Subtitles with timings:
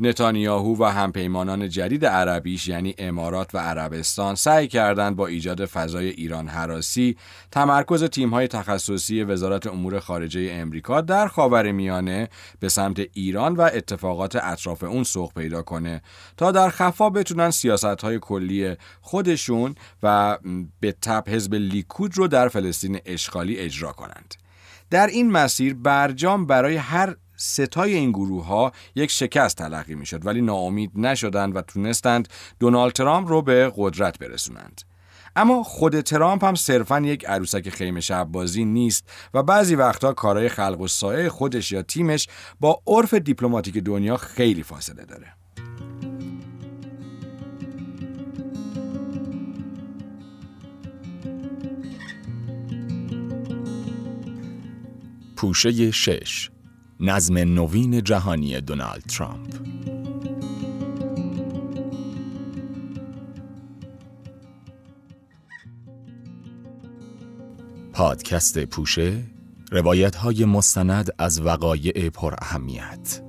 [0.00, 6.48] نتانیاهو و همپیمانان جدید عربیش یعنی امارات و عربستان سعی کردند با ایجاد فضای ایران
[6.48, 7.16] حراسی
[7.52, 12.28] تمرکز تیم‌های تخصصی وزارت امور خارجه امریکا در خاورمیانه
[12.60, 16.02] به سمت ایران و اتفاقات اطراف اون سوق پیدا کنه
[16.36, 20.38] تا در خفا بتونن سیاست‌های کلی خودشون و
[20.80, 24.34] به تب حزب لیکود رو در فلسطین اشغالی اجرا کنند.
[24.90, 30.26] در این مسیر برجام برای هر ستای این گروه ها یک شکست تلقی می شد
[30.26, 32.28] ولی ناامید نشدند و تونستند
[32.60, 34.82] دونالد ترامپ رو به قدرت برسونند.
[35.36, 39.04] اما خود ترامپ هم صرفا یک عروسک خیمه شب بازی نیست
[39.34, 42.28] و بعضی وقتها کارهای خلق و سایه خودش یا تیمش
[42.60, 45.34] با عرف دیپلماتیک دنیا خیلی فاصله داره.
[55.36, 56.50] پوشه شش
[57.00, 59.54] نظم نوین جهانی دونالد ترامپ.
[67.92, 69.22] پادکست پوشه
[69.70, 73.27] روایت های مستند از وقایع پر اهمیت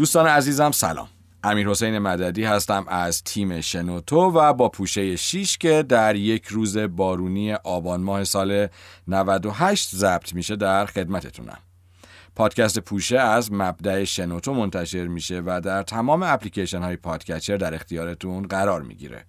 [0.00, 1.08] دوستان عزیزم سلام.
[1.44, 6.78] امیر حسین مددی هستم از تیم شنوتو و با پوشه 6 که در یک روز
[6.78, 8.68] بارونی آبان ماه سال
[9.08, 11.58] 98 ضبط میشه در خدمتتونم.
[12.36, 18.42] پادکست پوشه از مبدع شنوتو منتشر میشه و در تمام اپلیکیشن های پادکچر در اختیارتون
[18.42, 19.24] قرار می‌گیره.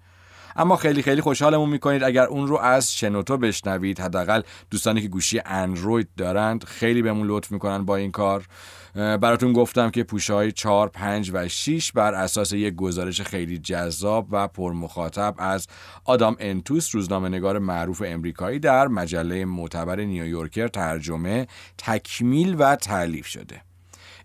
[0.56, 2.04] اما خیلی خیلی خوشحالمون می‌کنید.
[2.04, 7.52] اگر اون رو از شنوتو بشنوید حداقل دوستانی که گوشی اندروید دارند خیلی بهمون لطف
[7.52, 8.46] می‌کنن با این کار.
[8.94, 14.28] براتون گفتم که پوشه های 4, 5 و 6 بر اساس یک گزارش خیلی جذاب
[14.32, 15.68] و پرمخاطب از
[16.06, 23.62] آدام انتوس روزنامه نگار معروف امریکایی در مجله معتبر نیویورکر ترجمه تکمیل و تعلیف شده.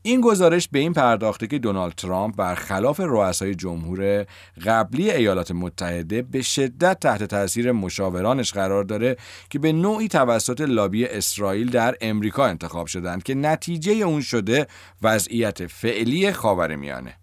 [0.07, 4.27] این گزارش به این پرداخته که دونالد ترامپ برخلاف رؤسای جمهور
[4.65, 9.17] قبلی ایالات متحده به شدت تحت تاثیر مشاورانش قرار داره
[9.51, 14.67] که به نوعی توسط لابی اسرائیل در امریکا انتخاب شدند که نتیجه اون شده
[15.03, 17.15] وضعیت فعلی خاورمیانه.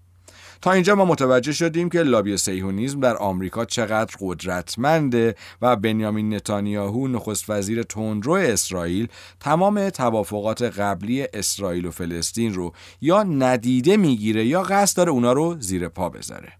[0.63, 7.07] تا اینجا ما متوجه شدیم که لابی سیهونیزم در آمریکا چقدر قدرتمنده و بنیامین نتانیاهو
[7.07, 9.07] نخست وزیر تندرو اسرائیل
[9.39, 15.55] تمام توافقات قبلی اسرائیل و فلسطین رو یا ندیده می‌گیره یا قصد داره اونا رو
[15.59, 16.53] زیر پا بذاره.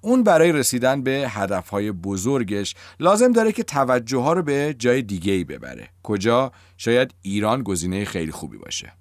[0.00, 5.32] اون برای رسیدن به هدفهای بزرگش لازم داره که توجه ها رو به جای دیگه
[5.32, 5.88] ای ببره.
[6.02, 8.92] کجا؟ شاید ایران گزینه خیلی خوبی باشه.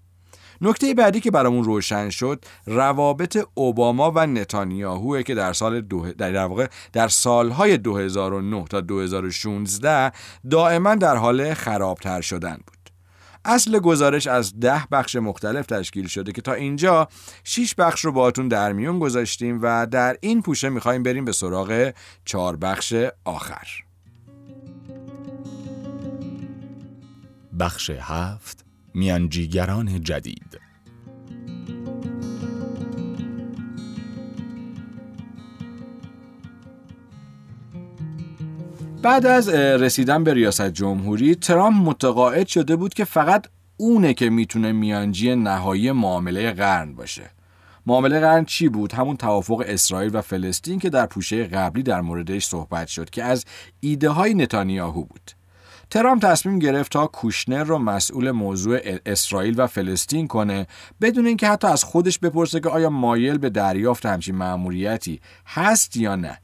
[0.65, 6.13] نکته بعدی که برامون روشن شد روابط اوباما و نتانیاهو که در سال دو...
[6.13, 10.11] در واقع در سالهای 2009 تا 2016
[10.49, 12.89] دائما در حال خرابتر شدن بود.
[13.45, 17.07] اصل گزارش از ده بخش مختلف تشکیل شده که تا اینجا
[17.43, 21.93] شیش بخش رو باهاتون در میون گذاشتیم و در این پوشه می‌خوایم بریم به سراغ
[22.25, 22.93] چهار بخش
[23.25, 23.67] آخر.
[27.59, 28.64] بخش هفت
[28.95, 30.59] میانجیگران جدید.
[39.01, 43.47] بعد از رسیدن به ریاست جمهوری ترامپ متقاعد شده بود که فقط
[43.77, 47.29] اونه که می‌تونه میانجی نهایی معامله قرن باشه.
[47.85, 52.45] معامله قرن چی بود؟ همون توافق اسرائیل و فلسطین که در پوشه قبلی در موردش
[52.45, 53.45] صحبت شد که از
[53.79, 55.31] ایده های نتانیاهو بود.
[55.89, 60.67] ترامپ تصمیم گرفت تا کوشنر رو مسئول موضوع اسرائیل و فلسطین کنه
[61.01, 66.15] بدون اینکه حتی از خودش بپرسه که آیا مایل به دریافت همچین مأموریتی هست یا
[66.15, 66.39] نه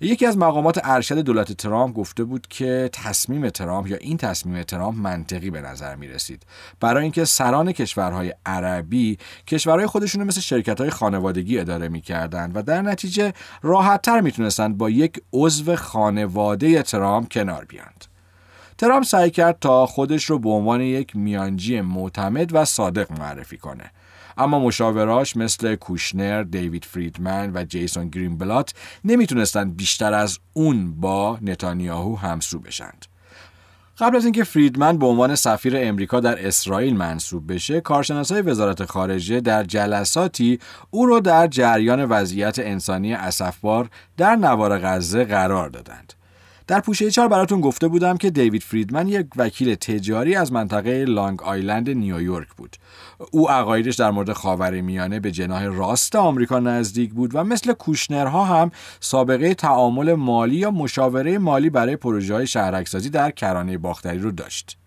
[0.00, 4.98] یکی از مقامات ارشد دولت ترامپ گفته بود که تصمیم ترامپ یا این تصمیم ترامپ
[4.98, 6.46] منطقی به نظر می رسید
[6.80, 12.02] برای اینکه سران کشورهای عربی کشورهای خودشون مثل شرکت های خانوادگی اداره می
[12.54, 13.32] و در نتیجه
[13.62, 14.32] راحتتر می
[14.68, 18.17] با یک عضو خانواده ترامپ کنار بیاند.
[18.78, 23.90] ترامپ سعی کرد تا خودش رو به عنوان یک میانجی معتمد و صادق معرفی کنه
[24.38, 32.16] اما مشاوراش مثل کوشنر، دیوید فریدمن و جیسون گرینبلات نمی‌تونستند بیشتر از اون با نتانیاهو
[32.16, 33.06] همسو بشند.
[33.98, 39.40] قبل از اینکه فریدمن به عنوان سفیر امریکا در اسرائیل منصوب بشه، کارشناسای وزارت خارجه
[39.40, 40.58] در جلساتی
[40.90, 46.12] او را در جریان وضعیت انسانی اسفبار در نوار غزه قرار دادند.
[46.68, 51.42] در پوشه چهار براتون گفته بودم که دیوید فریدمن یک وکیل تجاری از منطقه لانگ
[51.42, 52.76] آیلند نیویورک بود.
[53.30, 58.70] او عقایدش در مورد خاورمیانه به جناح راست آمریکا نزدیک بود و مثل کوشنرها هم
[59.00, 64.77] سابقه تعامل مالی یا مشاوره مالی برای پروژه های شهرکسازی در کرانه باختری رو داشت.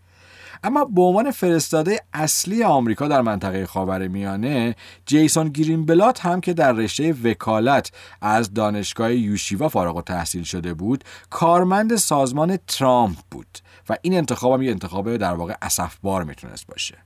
[0.63, 4.75] اما به عنوان فرستاده اصلی آمریکا در منطقه خاورمیانه
[5.06, 7.92] جیسون گرینبلات هم که در رشته وکالت
[8.22, 13.58] از دانشگاه یوشیوا فارغ و تحصیل شده بود کارمند سازمان ترامپ بود
[13.90, 16.98] و این انتخاب هم یه انتخاب در واقع اسفبار می‌تونست باشه.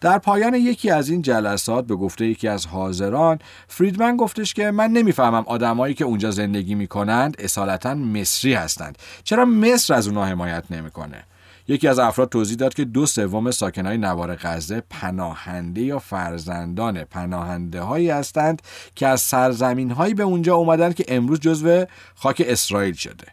[0.00, 3.38] در پایان یکی از این جلسات به گفته یکی از حاضران
[3.68, 8.98] فریدمن گفتش که من نمی‌فهمم آدمایی که اونجا زندگی می‌کنند اصالتا مصری هستند.
[9.24, 11.24] چرا مصر از اونها حمایت نمی‌کنه؟
[11.70, 17.80] یکی از افراد توضیح داد که دو سوم ساکنهای نوار غزه پناهنده یا فرزندان پناهنده
[17.80, 18.62] هایی هستند
[18.94, 21.84] که از سرزمین هایی به اونجا اومدن که امروز جزو
[22.14, 23.26] خاک اسرائیل شده.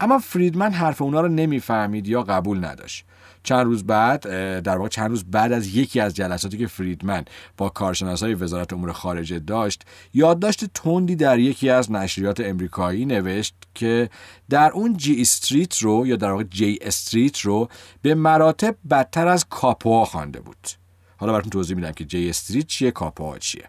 [0.00, 3.04] اما فریدمن حرف اونا رو نمی‌فهمید یا قبول نداشت.
[3.42, 4.20] چند روز بعد
[4.60, 7.24] در واقع چند روز بعد از یکی از جلساتی که فریدمن
[7.56, 9.82] با کارشناسای وزارت امور خارجه داشت
[10.14, 14.10] یادداشت تندی در یکی از نشریات امریکایی نوشت که
[14.50, 17.68] در اون جی استریت رو یا در واقع جی استریت رو
[18.02, 20.68] به مراتب بدتر از کاپوها خوانده بود.
[21.16, 23.64] حالا براتون توضیح میدم که جی استریت چیه کاپوها چیه.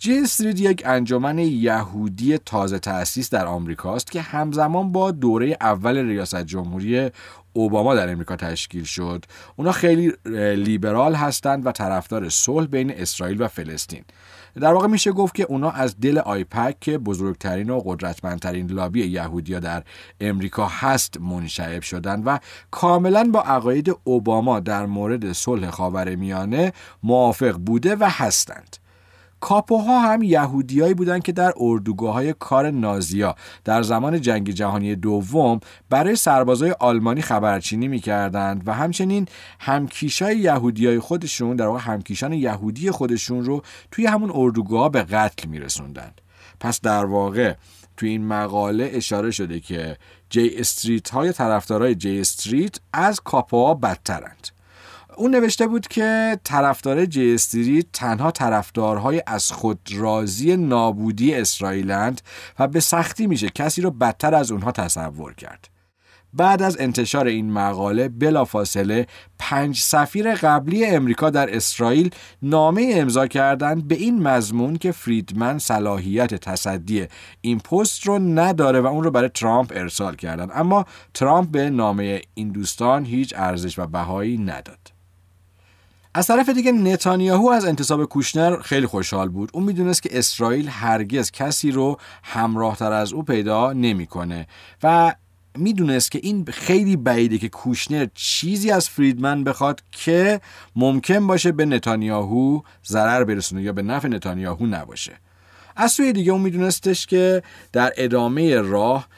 [0.00, 6.42] جی استریت یک انجمن یهودی تازه تأسیس در آمریکاست که همزمان با دوره اول ریاست
[6.42, 7.10] جمهوری
[7.58, 9.24] اوباما در امریکا تشکیل شد.
[9.56, 10.12] اونا خیلی
[10.56, 14.04] لیبرال هستند و طرفدار صلح بین اسرائیل و فلسطین.
[14.60, 19.60] در واقع میشه گفت که اونا از دل آیپک که بزرگترین و قدرتمندترین لابی یهودیا
[19.60, 19.82] در
[20.20, 22.38] امریکا هست منشعب شدند و
[22.70, 26.72] کاملا با عقاید اوباما در مورد صلح خاورمیانه
[27.02, 28.76] موافق بوده و هستند.
[29.40, 35.60] کاپوها هم یهودیایی بودند که در اردوگاه های کار نازیا در زمان جنگ جهانی دوم
[35.90, 39.26] برای سربازای آلمانی خبرچینی می‌کردند و همچنین
[39.60, 46.20] همکیشای یهودیای خودشون در واقع همکیشان یهودی خودشون رو توی همون اردوگاه به قتل میرسوندند.
[46.60, 47.54] پس در واقع
[47.96, 49.96] توی این مقاله اشاره شده که
[50.30, 54.57] جی استریت های طرفدارای جی استریت از کاپوها بدترند.
[55.18, 62.20] اون نوشته بود که طرفدار جی تنها طرفدارهای از خود راضی نابودی اسرائیلند
[62.58, 65.68] و به سختی میشه کسی رو بدتر از اونها تصور کرد.
[66.34, 69.06] بعد از انتشار این مقاله بلافاصله
[69.38, 72.10] پنج سفیر قبلی امریکا در اسرائیل
[72.42, 77.06] نامه امضا کردند به این مضمون که فریدمن صلاحیت تصدی
[77.40, 80.84] این پست رو نداره و اون رو برای ترامپ ارسال کردند اما
[81.14, 84.97] ترامپ به نامه این دوستان هیچ ارزش و بهایی نداد
[86.14, 89.50] از طرف دیگه نتانیاهو از انتصاب کوشنر خیلی خوشحال بود.
[89.52, 94.46] اون می‌دونست که اسرائیل هرگز کسی رو همراه تر از او پیدا نمی‌کنه
[94.82, 95.14] و
[95.54, 100.40] می‌دونست که این خیلی بعیده که کوشنر چیزی از فریدمن بخواد که
[100.76, 105.12] ممکن باشه به نتانیاهو ضرر برسونه یا به نفع نتانیاهو نباشه.
[105.76, 109.08] از سوی دیگه اون میدونستش که در ادامه راه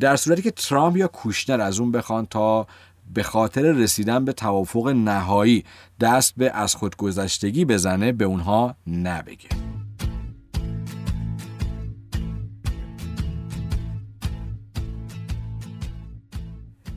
[0.00, 2.66] در صورتی که ترامپ یا کوشنر از اون بخوان تا
[3.14, 5.64] به خاطر رسیدن به توافق نهایی
[6.00, 9.48] دست به از خودگذشتگی بزنه به اونها نبگه.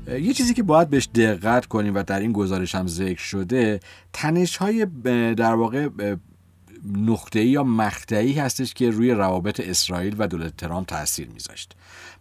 [0.07, 3.79] یه چیزی که باید بهش دقت کنیم و در این گزارش هم ذکر شده
[4.13, 4.85] تنش های
[5.33, 5.89] در واقع
[6.85, 11.75] نقطه‌ای یا مقطعی هستش که روی روابط اسرائیل و دولت ترامپ تاثیر میذاشت.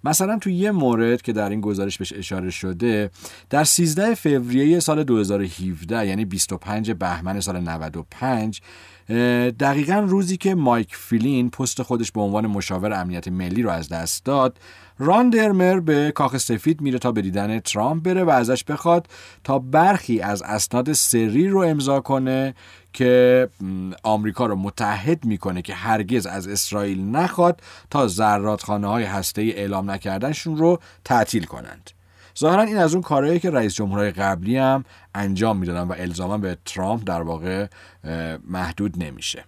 [0.04, 3.10] مثلا تو یه مورد که در این گزارش بهش اشاره شده
[3.50, 8.60] در 13 فوریه سال 2017 یعنی 25 بهمن سال 95
[9.60, 14.24] دقیقا روزی که مایک فیلین پست خودش به عنوان مشاور امنیت ملی رو از دست
[14.24, 14.58] داد
[14.98, 19.06] ران درمر به کاخ سفید میره تا به دیدن ترامپ بره و ازش بخواد
[19.44, 22.54] تا برخی از اسناد سری رو امضا کنه
[22.98, 23.48] که
[24.02, 30.56] آمریکا رو متحد می‌کنه که هرگز از اسرائیل نخواد تا زرادخانه های هسته اعلام نکردنشون
[30.56, 31.90] رو تعطیل کنند.
[32.38, 36.56] ظاهرا این از اون کارهایی که رئیس جمهورهای قبلی هم انجام می‌دادن و الزاما به
[36.64, 37.66] ترامپ در واقع
[38.48, 39.44] محدود نمیشه.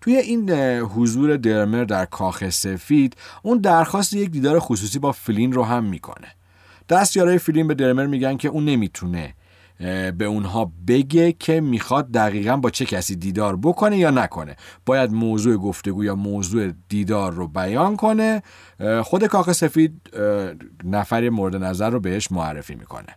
[0.00, 0.50] توی این
[0.80, 6.28] حضور درمر در کاخ سفید اون درخواست یک دیدار خصوصی با فلین رو هم می‌کنه.
[6.88, 9.34] دستیارای فیلین به درمر میگن که اون نمی‌تونه
[10.18, 14.56] به اونها بگه که می‌خواد دقیقا با چه کسی دیدار بکنه یا نکنه.
[14.86, 18.42] باید موضوع گفتگو یا موضوع دیدار رو بیان کنه.
[19.02, 20.10] خود کاخ سفید
[20.84, 23.16] نفر مورد نظر رو بهش معرفی می‌کنه.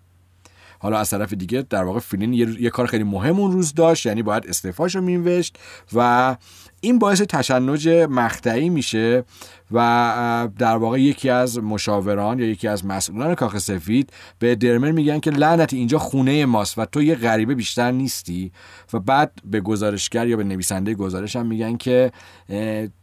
[0.79, 4.05] حالا از طرف دیگه در واقع فیلین یه, یه کار خیلی مهم اون روز داشت
[4.05, 5.57] یعنی باید استعفاشو مینوشت
[5.93, 6.35] و
[6.81, 9.23] این باعث تشنج مقطعی میشه
[9.71, 15.19] و در واقع یکی از مشاوران یا یکی از مسئولان کاخ سفید به درمر میگن
[15.19, 18.51] که لعنت اینجا خونه ماست و تو یه غریبه بیشتر نیستی.
[18.93, 22.11] و بعد به گزارشگر یا به نویسنده گزارش هم میگن که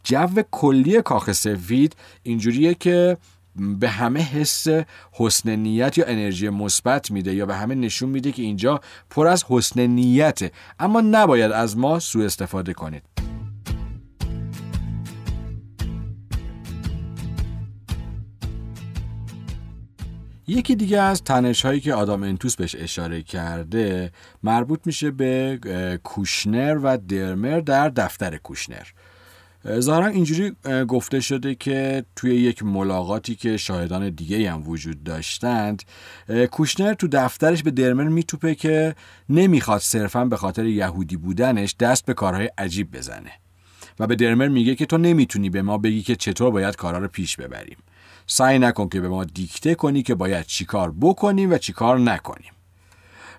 [0.03, 3.17] جو کلی کاخ سفید اینجوریه که
[3.55, 4.67] به همه حس
[5.11, 9.45] حسن نیت یا انرژی مثبت میده یا به همه نشون میده که اینجا پر از
[9.49, 10.51] حسن نیته.
[10.79, 13.34] اما نباید از ما سوء استفاده کنید.
[20.47, 24.11] یکی دیگه از تنش هایی که آدام انتوس بهش اشاره کرده
[24.43, 25.59] مربوط میشه به
[26.03, 28.85] کوشنر و درمر در دفتر کوشنر.
[29.79, 30.51] ظاهرا اینجوری
[30.87, 35.83] گفته شده که توی یک ملاقاتی که شاهدان دیگه هم وجود داشتند
[36.51, 38.95] کوشنر تو دفترش به درمر میتوپه که
[39.29, 43.31] نمی‌خواد صرفا به خاطر یهودی بودنش دست به کارهای عجیب بزنه.
[43.99, 47.07] و به درمر میگه که تو نمی‌تونی به ما بگی که چطور باید کارها رو
[47.07, 47.77] پیش ببریم.
[48.27, 52.51] سعی نکن که به ما دیکته کنی که باید چیکار بکنیم و چیکار نکنیم.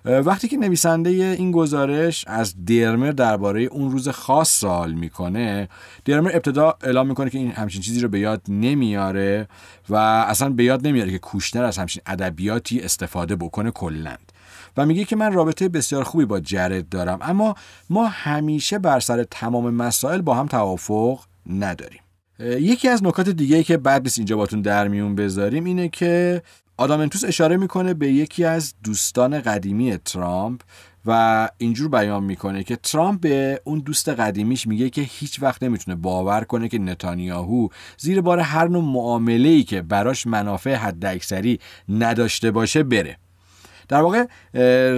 [0.05, 5.69] وقتی که نویسنده این گزارش از درمر درباره اون روز خاص سوال می‌کنه
[6.05, 9.47] درمر ابتدا اعلام می‌کنه که این همچین چیزی رو به یاد نمیاره
[9.89, 14.31] و اصلا به یاد نمیاره که کوشنر از همچین ادبیاتی استفاده بکنه کلند.
[14.77, 17.55] و میگه که من رابطه بسیار خوبی با جرد دارم اما
[17.89, 22.01] ما همیشه بر سر تمام مسائل با هم توافق نداریم.
[22.39, 26.41] یکی از نکات دیگه که بعد نیست اینجا باتون در میون بذاریم اینه که
[26.77, 30.61] آدامنتوس اشاره می‌کنه به یکی از دوستان قدیمی ترامپ
[31.05, 35.95] و اینجور بیان می‌کنه که ترامپ به اون دوست قدیمیش میگه که هیچ وقت نمی‌تونه
[35.95, 37.67] باور کنه که نتانیاهو
[37.97, 43.17] زیر بار هر نوع معامله ای که براش منافع حداکثری نداشته باشه بره.
[43.87, 44.25] در واقع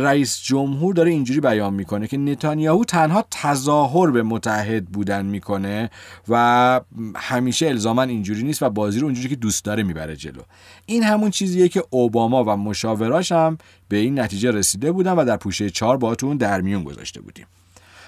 [0.04, 5.90] رئیس جمهور داره اینجوری بیان می‌کنه که نتانیاهو تنها تظاهر به متحد بودن می‌کنه
[6.30, 6.82] و
[7.16, 10.42] همیشه الزاما اینجوری نیست و بازی رو اونجوری که دوست داره می‌بره جلو.
[10.86, 13.58] این همون چیزیه که اوباما و مشاوراش هم
[13.90, 17.46] به این نتیجه رسیده بودن و در پوشه چهار باتون در میون گذاشته بودیم.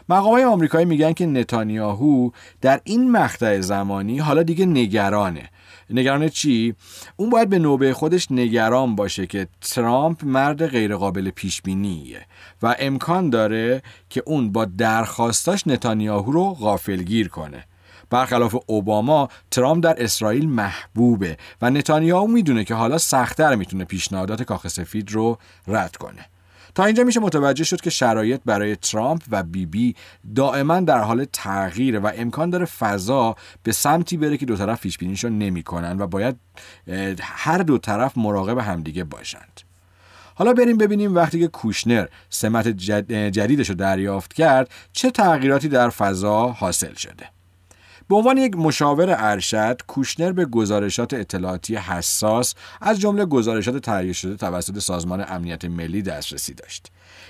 [0.09, 2.29] مقامای آمریکایی میگن که نتانیاهو
[2.61, 5.49] در این مقطع زمانی حالا دیگه نگرانه.
[5.91, 6.75] نگران چی؟
[7.15, 12.25] اون باید به نوبه خودش نگران باشه که ترامپ مرد غیرقابل پیش بینیه
[12.61, 17.63] و امکان داره که اون با درخواستاش نتانیاهو رو غافلگیر کنه.
[18.09, 24.67] برخلاف اوباما ترامپ در اسرائیل محبوبه و نتانیاهو می‌دونه که حالا سختتر می‌تونه پیشنهادات کاخ
[24.67, 26.25] سفید رو رد کنه.
[26.75, 29.95] تا اینجا میشه متوجه شد که شرایط برای ترامپ و بیبی بی
[30.35, 34.97] دائما در حال تغییره و امکان داره فضا به سمتی بره که دو طرف پیش
[34.97, 36.35] بینیشو نمی‌کنن و باید
[37.21, 39.61] هر دو طرف مراقب همدیگه باشند.
[40.35, 46.47] حالا بریم ببینیم وقتی که کوشنر سمت جدیدش رو دریافت کرد چه تغییراتی در فضا
[46.47, 47.40] حاصل شده.
[48.11, 54.35] به عنوان یک مشاور ارشد کوشنر به گزارشات اطلاعاتی حساس از جمله گزارشات تهیه شده
[54.35, 56.87] توسط سازمان امنیت ملی دسترسی داشت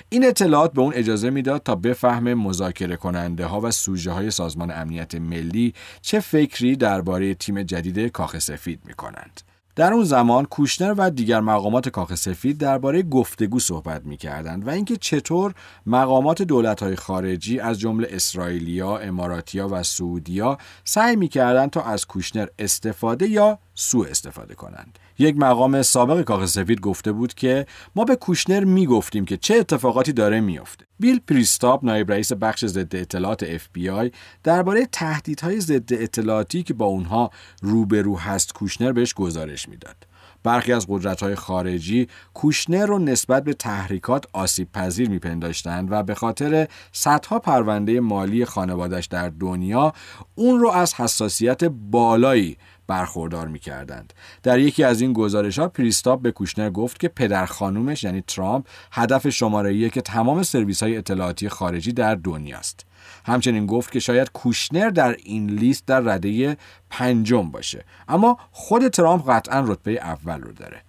[0.09, 4.71] این اطلاعات به اون اجازه می‌داد تا بفهم مذاکره کننده ها و سوژه های سازمان
[4.71, 9.50] امنیت ملی چه فکری درباره تیم جدید کاخ سفید می کنند.
[9.75, 14.69] در اون زمان کوشنر و دیگر مقامات کاخ سفید درباره گفتگو صحبت می کردند و
[14.69, 15.53] اینکه چطور
[15.85, 22.47] مقامات دولت خارجی از جمله اسرائیلیا، اماراتیا و سعودیا سعی می کردند تا از کوشنر
[22.59, 24.99] استفاده یا سوء استفاده کنند.
[25.21, 30.13] یک مقام سابق کاخ سفید گفته بود که ما به کوشنر می‌گفتیم که چه اتفاقاتی
[30.13, 30.85] داره میافته.
[30.99, 34.11] بیل پریستاپ نایب رئیس بخش ضد اطلاعات FBI
[34.43, 40.11] درباره تهدیدهای ضد اطلاعاتی که با اونها روبرو هست کوشنر بهش گزارش می‌داد.
[40.43, 46.67] برخی از قدرت خارجی کوشنر رو نسبت به تحریکات آسیب پذیر میپنداشتند و به خاطر
[46.91, 49.93] صدها پرونده مالی خانوادش در دنیا
[50.35, 52.57] اون رو از حساسیت بالایی
[52.91, 54.13] برخوردار می‌کردند.
[54.43, 58.65] در یکی از این گزارش ها پریستاپ به کوشنر گفت که پدر خانومش یعنی ترامپ
[58.91, 62.85] هدف شماره یک تمام سرویس های اطلاعاتی خارجی در دنیاست
[63.25, 66.57] همچنین گفت که شاید کوشنر در این لیست در رده
[66.89, 67.85] پنجم باشه.
[68.07, 70.81] اما خود ترامپ قطعا رتبه اول رو داره.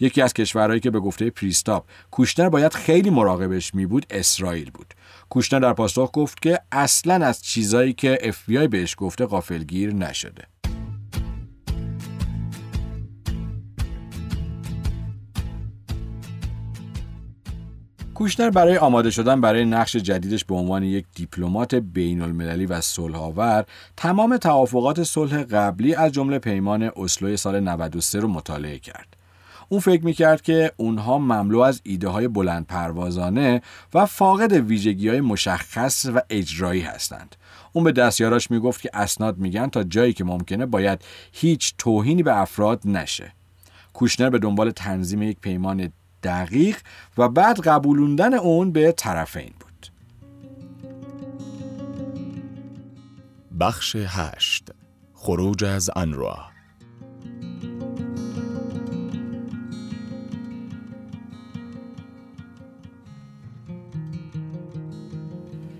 [0.00, 4.94] یکی از کشورهایی که به گفته پریستاپ کوشنر باید خیلی مراقبش می بود اسرائیل بود.
[5.28, 10.59] کوشنر در پاسخ گفت که اصلا از چیزایی که اف بهش گفته غافلگیر نشده.
[18.20, 23.64] کوشنر برای آماده شدن برای نقش جدیدش به عنوان یک دیپلمات بین المللی و صلحآور
[23.96, 29.16] تمام توافقات صلح قبلی از جمله پیمان اسلو سال 93 رو مطالعه کرد.
[29.68, 33.62] اون فکر می‌کرد که اونها مملو از ایده های بلند پروازانه
[33.94, 37.36] و فاقد ویژگی های مشخص و اجرایی هستند.
[37.72, 42.40] اون به دستیاراش می‌گفت که اسناد میگن تا جایی که ممکنه باید هیچ توهینی به
[42.40, 43.32] افراد نشه.
[43.92, 46.78] کوشنر به دنبال تنظیم یک پیمان دقیق
[47.18, 49.86] و بعد قبولوندن اون به طرفین بود.
[53.60, 54.70] بخش هشت
[55.14, 56.50] خروج از انروا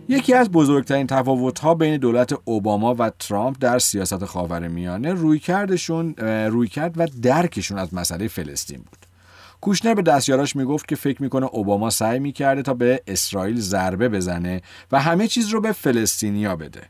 [0.09, 6.15] یکی از بزرگترین تفاوت‌ها بین دولت اوباما و ترامپ در سیاست خاورمیانه رویکردشون
[6.47, 9.10] رویکرد و درکشون از مسئله فلسطین بود.
[9.61, 14.61] کوشنر به دستیاراش می‌گفت که فکر می‌کنه اوباما سعی می‌کرده تا به اسرائیل ضربه بزنه
[14.93, 16.83] و همه چیز رو به فلسطینیا بده.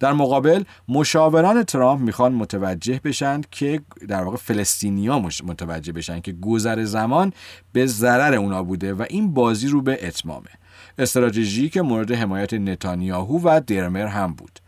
[0.00, 6.84] در مقابل مشاوران ترامپ می‌خوان متوجه بشن که در واقع فلسطینیا متوجه بشن که گذر
[6.84, 7.32] زمان
[7.72, 10.50] به ضرر اونا بوده و این بازی رو به اتمامه.
[10.98, 14.60] استراتژی که مورد حمایت نتانیاهو و درمر هم بود.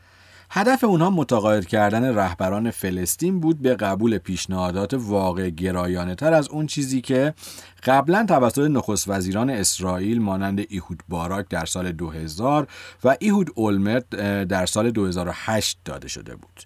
[0.54, 6.66] هدف اونها متقاعد کردن رهبران فلسطین بود به قبول پیشنهادات واقع گرایانه تر از اون
[6.66, 7.34] چیزی که
[7.84, 12.66] قبلا توسط نخست وزیران اسرائیل مانند ایهود باراک در سال 2000
[13.04, 14.10] و ایهود اولمرت
[14.44, 16.62] در سال 2008 داده شده بود.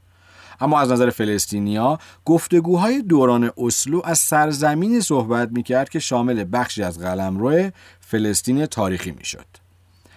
[0.60, 6.98] اما از نظر فلسطینیا گفتگوهای دوران اسلو از سرزمینی صحبت می‌کرد که شامل بخشی از
[6.98, 9.65] قلمرو فلسطین تاریخی می‌شد.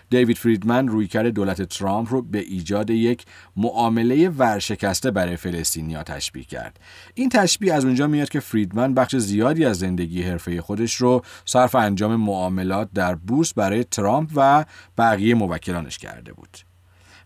[0.09, 3.25] دیوید فریدمن رویکرد دولت ترامپ رو به ایجاد یک
[3.55, 6.79] معامله ورشکسته برای فلسطینیا تشبیه کرد.
[7.13, 11.75] این تشبیه از اونجا میاد که فریدمن بخش زیادی از زندگی حرفه خودش رو صرف
[11.75, 14.65] انجام معاملات در بورس برای ترامپ و
[14.97, 16.57] بقیه موکلانش کرده بود.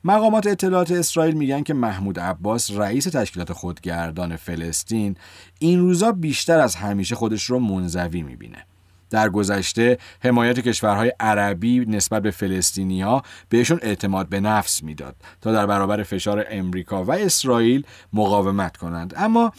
[0.04, 5.16] مقامات اطلاعات اسرائیل میگن که محمود عباس رئیس تشکیلات خودگردان فلسطین
[5.60, 8.66] این روزا بیشتر از همیشه خودش رو منزوی می‌بینه.
[9.14, 15.66] در گذشته حمایت کشورهای عربی نسبت به فلسطینیا بهشون اعتماد به نفس می‌داد تا در
[15.66, 19.14] برابر فشار امریکا و اسرائیل مقاومت کنند.
[19.18, 19.54] اما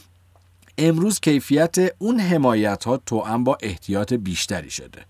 [0.78, 5.02] امروز کیفیت اون حمایت ها توأم با احتیاط بیشتری شده.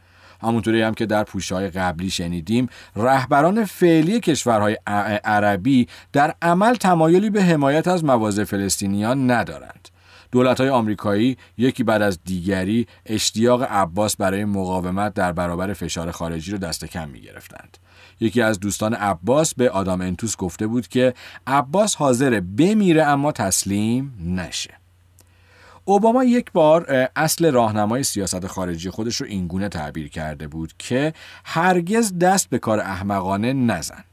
[0.42, 4.78] همونطوری هم که در پوشهای قبلی شنیدیم رهبران فعلی کشورهای
[5.24, 9.88] عربی در عمل تمایلی به حمایت از مواضع فلسطینیان ندارند.
[10.34, 16.52] دولت های آمریکایی یکی بعد از دیگری اشتیاق عباس برای مقاومت در برابر فشار خارجی
[16.52, 17.78] رو دست کم می گرفتند.
[18.20, 21.14] یکی از دوستان عباس به آدام انتوس گفته بود که
[21.46, 24.74] عباس حاضر بمیره اما تسلیم نشه.
[25.84, 31.12] اوباما یک بار اصل راهنمای سیاست خارجی خودش رو اینگونه تعبیر کرده بود که
[31.44, 34.04] هرگز دست به کار احمقانه نزن.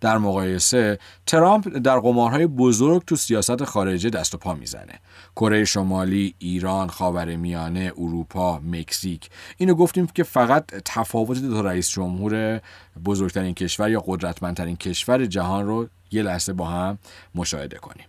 [0.00, 5.00] در مقایسه ترامپ در قمارهای بزرگ تو سیاست خارجه دست و پا می‌زنه.
[5.36, 9.30] کره شمالی ایران خاورمیانه اروپا مکزیک.
[9.56, 12.60] اینو گفتیم که فقط تفاوت دو رئیس جمهور
[13.04, 16.98] بزرگترین کشور یا قدرتمندترین کشور جهان رو یه لحظه با هم
[17.34, 18.06] مشاهده کنیم.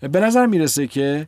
[0.00, 1.26] به نظر می‌رسه که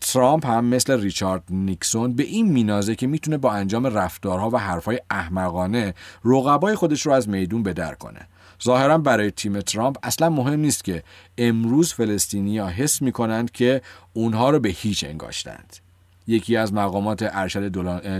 [0.00, 5.00] ترامپ هم مثل ریچارد نیکسون به این مینازه که می‌تونه با انجام رفتارها و حرفهای
[5.10, 8.28] احمقانه رقبای خودش رو از میدون بدر کنه.
[8.64, 11.02] ظاهرا برای تیم ترامپ اصلا مهم نیست که
[11.38, 15.76] امروز فلسطینیا حس می‌کنند که اونها رو به هیچ انگاشتند.
[16.26, 17.68] یکی از مقامات ارشد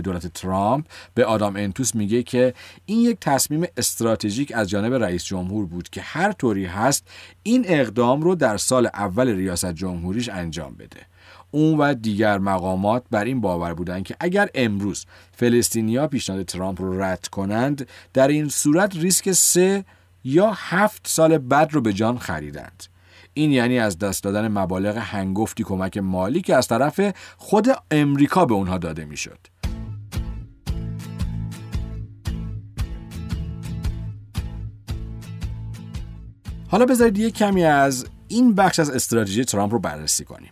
[0.03, 2.53] دولت ترامپ به آدام انتوس میگه که
[2.85, 7.07] این یک تصمیم استراتژیک از جانب رئیس جمهور بود که هر طوری هست
[7.43, 10.99] این اقدام رو در سال اول ریاست جمهوریش انجام بده.
[11.51, 17.01] اون و دیگر مقامات بر این باور بودند که اگر امروز فلسطینیا پیشنهاد ترامپ رو
[17.01, 19.85] رد کنند در این صورت ریسک سه
[20.23, 22.83] یا هفت سال بعد رو به جان خریدند
[23.33, 28.53] این یعنی از دست دادن مبالغ هنگفتی کمک مالی که از طرف خود امریکا به
[28.53, 29.39] اونها داده می‌شد.
[36.67, 40.51] حالا بذارید یک کمی از این بخش از استراتژی ترامپ رو بررسی کنیم.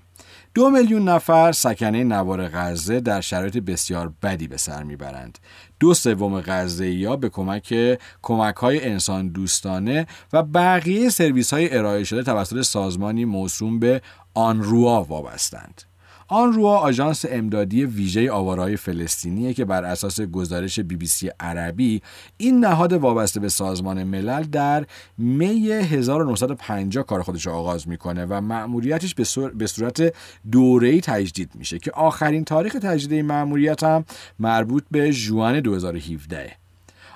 [0.53, 5.37] دو میلیون نفر سکنه نوار غزه در شرایط بسیار بدی به سر می‌برند.
[5.81, 6.43] دو سوم
[6.81, 13.25] یا به کمک کمک های انسان دوستانه و بقیه سرویس های ارائه شده توسط سازمانی
[13.25, 14.01] موسوم به
[14.33, 15.90] آنروا وابستند.
[16.33, 22.01] آن روا آژانس امدادی ویژه آوارهای فلسطینیه که بر اساس گزارش بی بی سی عربی
[22.37, 24.85] این نهاد وابسته به سازمان ملل در
[25.17, 29.15] می 1950 کار خودش رو آغاز می‌کنه و مأموریتش
[29.55, 30.13] به صورت
[30.51, 34.05] دوره‌ای تجدید میشه که آخرین تاریخ تجدید این مأموریت هم
[34.39, 36.60] مربوط به جوان 2017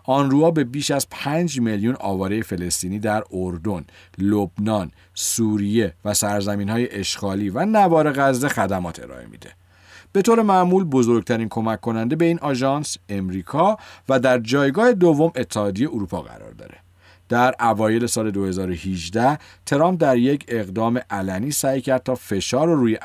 [0.07, 3.85] آنروا به بیش از 5 میلیون آواره فلسطینی در اردن،
[4.17, 9.49] لبنان، سوریه و سرزمین های اشغالی و نوار غزه خدمات ارائه میده.
[10.11, 13.77] به طور معمول بزرگترین کمک کننده به این آژانس امریکا
[14.09, 16.77] و در جایگاه دوم اتحادیه اروپا قرار داره.
[17.29, 22.97] در اوایل سال 2018 ترامپ در یک اقدام علنی سعی کرد تا فشار رو روی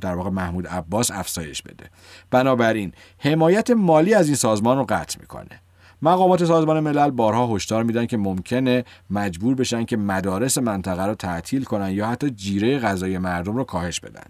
[0.00, 1.84] در واقع محمود عباس افزایش بده.
[2.30, 5.60] بنابراین حمایت مالی از این سازمان رو قطع می‌کنه.
[6.02, 11.64] مقامات سازمان ملل بارها هشدار میدن که ممکنه مجبور بشن که مدارس منطقه رو تعطیل
[11.64, 14.24] کنن یا حتی جیره غذای مردم رو کاهش بدن.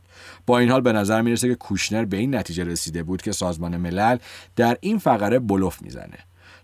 [0.46, 3.76] با این حال به نظر می‌رسه که کوشنر به این نتیجه رسیده بود که سازمان
[3.76, 4.16] ملل
[4.56, 6.18] در این فقره بلوف می‌زنه.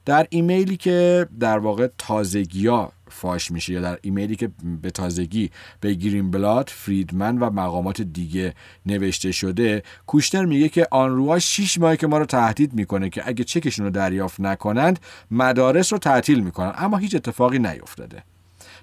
[0.05, 4.51] در ایمیلی که در واقع تازگیا فاش میشه یا در ایمیلی که
[4.83, 8.55] به تازگی به گرین بلات، فریدمن و مقامات دیگه
[8.87, 13.45] نوشته شده کوشنر میگه که آنروا 6 ماهه که ما رو تهدید می‌کنه که اگه
[13.45, 16.73] چکشون رو دریافت نکنند مدارس رو تعطیل می‌کنن.
[16.77, 18.23] اما هیچ اتفاقی نیفتاده.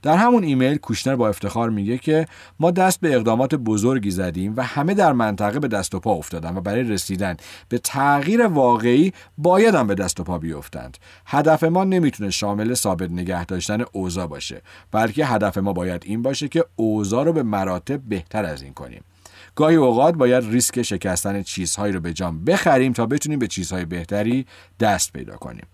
[0.04, 2.26] در همون ایمیل کوشنر با افتخار میگه که
[2.60, 6.58] ما دست به اقدامات بزرگی زدیم و همه در منطقه به دست و پا افتادن
[6.58, 7.38] و برای رسیدن
[7.70, 10.98] به تغییر واقعی باید هم به دست و پا بیفتند.
[11.26, 14.62] هدف ما نمی‌تونه شامل ثابت نگه داشتن اوضاع باشه
[14.92, 19.04] بلکه هدف ما باید این باشه که اوضاع رو به مراتب بهتر از این کنیم.
[19.56, 24.46] گاهی اوقات باید ریسک شکستن چیزهایی رو به جام بخریم تا بتونیم به چیزهای بهتری
[24.80, 25.66] دست پیدا کنیم.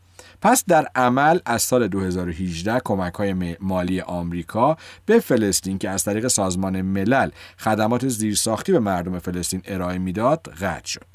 [0.41, 6.28] پس در عمل از سال 2018 کمک های مالی آمریکا به فلسطین که از طریق
[6.28, 11.06] سازمان ملل خدمات زیرساختی به مردم فلسطین ارائه می‌داد قطع شد.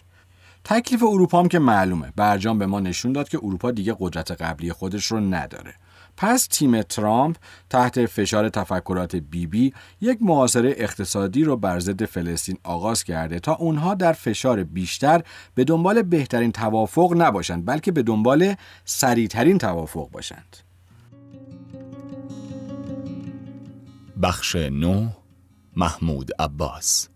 [0.65, 4.73] تکلیف اروپا هم که معلومه برجام به ما نشون داد که اروپا دیگه قدرت قبلی
[4.73, 5.75] خودش رو نداره
[6.16, 7.37] پس تیم ترامپ
[7.70, 13.55] تحت فشار تفکرات بیبی بی یک معاصره اقتصادی رو بر ضد فلسطین آغاز کرده تا
[13.55, 15.22] اونها در فشار بیشتر
[15.55, 20.57] به دنبال بهترین توافق نباشند بلکه به دنبال سریعترین توافق باشند.
[24.22, 25.09] بخش نو
[25.77, 27.09] محمود عباس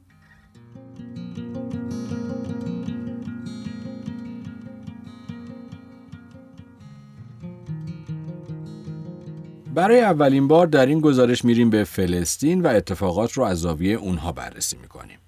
[9.78, 14.32] برای اولین بار در این گزارش میریم به فلسطین و اتفاقات رو از زاویه اونها
[14.32, 15.18] بررسی می‌کنیم.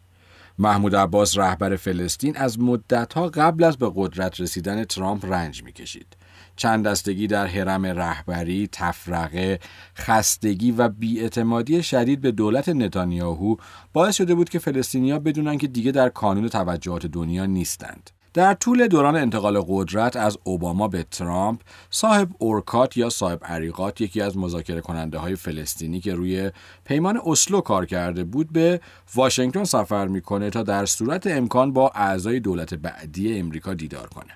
[0.58, 6.16] محمود عباس رهبر فلسطین از مدتها قبل از به قدرت رسیدن ترامپ رنج می‌کشید.
[6.56, 9.58] چند دستگی در حرم رهبری، تفرقه،
[9.96, 13.56] خستگی و بیاعتمادی شدید به دولت نتانیاهو
[13.92, 18.10] باعث شده بود که فلسطینیا بدونن که دیگه در کانون توجهات دنیا نیستند.
[18.34, 24.20] در طول دوران انتقال قدرت از اوباما به ترامپ صاحب اورکات یا صاحب عریقات یکی
[24.20, 26.50] از مذاکره کننده های فلسطینی که روی
[26.84, 28.80] پیمان اسلو کار کرده بود به
[29.14, 34.32] واشنگتن سفر می‌کنه تا در صورت امکان با اعضای دولت بعدی امریکا دیدار کنه.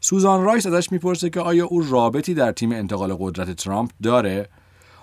[0.00, 4.48] سوزان رایس ازش می‌پرسه که آیا او رابطی در تیم انتقال قدرت ترامپ داره؟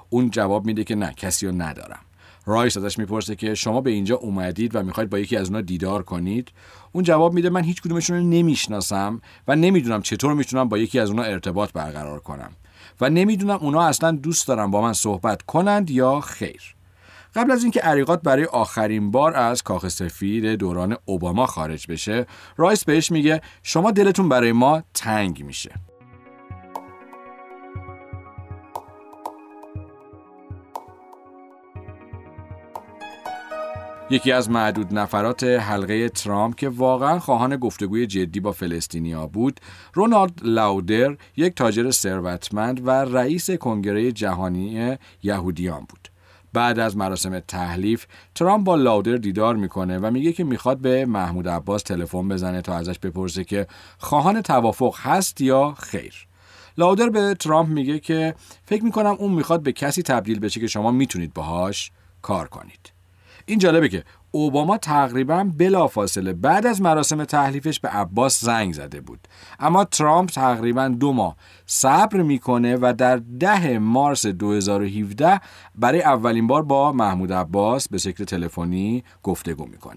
[0.10, 2.05] اون جواب میده که نه کسی رو ندارم.
[2.46, 6.04] رایس ازش می‌پرسه که شما به اینجا اومدید و می‌خواید با یکی از اونا دیدار
[6.04, 6.52] کنید؟
[6.92, 11.10] اون جواب میده من هیچ کدومشون رو نمی‌شناسم و نمی‌دونم چطور می‌تونم با یکی از
[11.10, 12.52] اونا ارتباط برقرار کنم
[13.02, 16.76] و نمی‌دونم اونا اصلا دوست دارن با من صحبت کنند یا خیر.
[17.36, 22.26] قبل از اینکه عریقات برای آخرین بار از کاخ سفید دوران اوباما خارج بشه
[22.58, 25.72] رایس بهش میگه شما دلتون برای ما تنگ میشه.
[34.10, 39.60] یکی از معدود نفرات حلقه ترامپ که واقعا خواهان گفتگوی جدی با فلسطینیا بود
[39.94, 46.10] رونالد لاودر یک تاجر ثروتمند و رئیس کنگره جهانی یهودیان بود.
[46.54, 51.48] بعد از مراسم تحلیف ترامپ با لاودر دیدار می‌کنه و میگه که می‌خواد به محمود
[51.48, 56.28] عباس تلفن بزنه تا ازش بپرسه که خواهان توافق هست یا خیر.
[56.78, 60.92] لاودر به ترامپ میگه که فکر می‌کنم اون می‌خواد به کسی تبدیل بشه که شما
[60.92, 61.92] می‌تونید باهاش
[62.22, 62.95] کار کنید.
[63.46, 69.20] این جالبه که اوباما تقریبا بلافاصله بعد از مراسم تحلیفش به عباس زنگ زده بود.
[69.60, 75.42] اما ترامپ تقریبا دو ماه صبر می‌کنه و در ده مارس 2017
[75.76, 79.96] برای اولین بار با محمود عباس به شکل تلفنی گفتگو می‌کنه.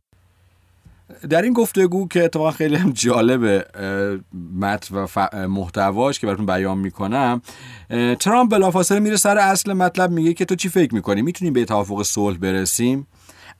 [1.30, 3.66] در این گفتگو که اتفاقا خیلی هم جالبه
[4.60, 7.42] متن و محتواش که براتون بیان می‌کنم
[8.20, 12.02] ترامپ بلافاصله میره سر اصل مطلب میگه که تو چی فکر می‌کنی؟ می‌تونیم به توافق
[12.02, 13.06] صلح برسیم؟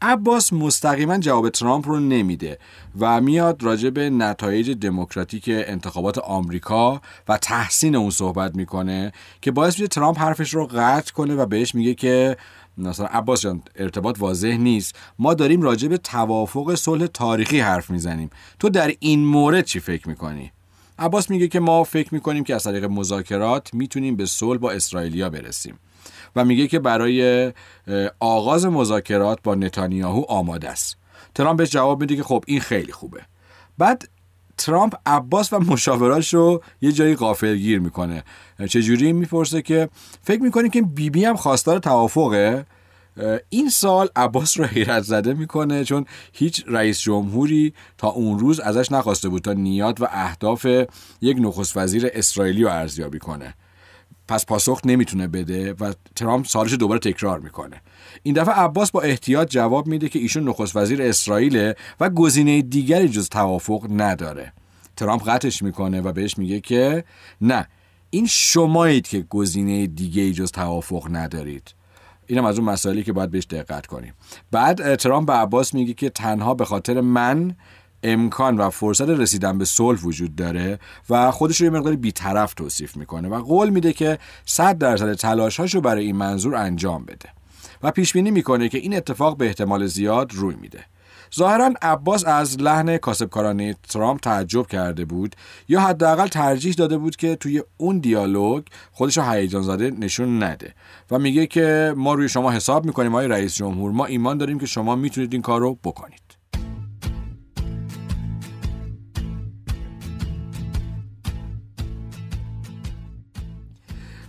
[0.02, 2.58] عباس مستقیما جواب ترامپ رو نمیده
[3.00, 9.74] و میاد راجع به نتایج دموکراتیک انتخابات آمریکا و تحسین اون صحبت می‌کنه که باعث
[9.74, 12.36] میشه ترامپ حرفش رو قطع کنه و بهش میگه که
[12.78, 14.94] مثلا عباس جان ارتباط واضح نیست.
[15.18, 18.30] ما داریم راجع به توافق صلح تاریخی حرف می‌زنیم.
[18.58, 20.52] تو در این مورد چی فکر می‌کنی؟
[20.98, 25.30] عباس میگه که ما فکر می‌کنیم که از طریق مذاکرات می‌تونیم به صلح با اسرائیلیا
[25.30, 25.78] برسیم.
[26.36, 27.52] و میگه که برای
[28.20, 30.96] آغاز مذاکرات با نتانیاهو آماده است.
[31.34, 33.20] ترامپ بهش جواب میده که خب این خیلی خوبه.
[33.78, 34.08] بعد
[34.58, 38.24] ترامپ عباس و مشاوراش رو یه جایی غافلگیر می‌کنه.
[38.68, 39.88] چجوری می‌پرسه که
[40.22, 42.66] فکر می‌کنی که بیبی بی هم خواستار توافقه؟
[43.48, 48.92] این سال عباس رو حیرت زده می‌کنه چون هیچ رئیس جمهوری تا اون روز ازش
[48.92, 50.66] نخواسته بود تا نیات و اهداف
[51.20, 53.54] یک نخست وزیر اسرائیلی رو ارزیابی کنه.
[54.28, 57.82] پس پاسخ نمی‌تونه بده و ترامپ سالش دوباره تکرار می‌کنه.
[58.22, 63.08] این دفعه عباس با احتیاط جواب میده که ایشون نخست وزیر اسرائیل و گزینه دیگری
[63.08, 64.52] جز توافق نداره.
[64.96, 67.04] ترامپ قطعش می‌کنه و بهش میگه که
[67.40, 67.68] نه
[68.10, 71.74] این شمایید که گزینه دیگه جز توافق ندارید.
[72.26, 74.14] اینم از اون مسائلی که باید بهش دقت کنیم.
[74.50, 77.56] بعد ترامپ به عباس میگه که تنها به خاطر من
[78.02, 80.78] امکان و فرصت رسیدن به صلح وجود داره
[81.10, 85.74] و خودش رو یه مقداری بیطرف توصیف می‌کنه و قول میده که 100 درصد تلاشهاش
[85.74, 87.28] رو برای این منظور انجام بده
[87.82, 90.84] و پیش بینی می‌کنه که این اتفاق به احتمال زیاد روی میده.
[91.36, 95.36] ظاهرا عباس از لحن کاسبکارانه ترامپ تعجب کرده بود
[95.68, 100.74] یا حداقل ترجیح داده بود که توی اون دیالوگ خودش رو هیجان زده نشون نده
[101.10, 104.66] و میگه که ما روی شما حساب می‌کنیم آقای رئیس جمهور ما ایمان داریم که
[104.66, 106.27] شما می‌تونید این کار رو بکنید.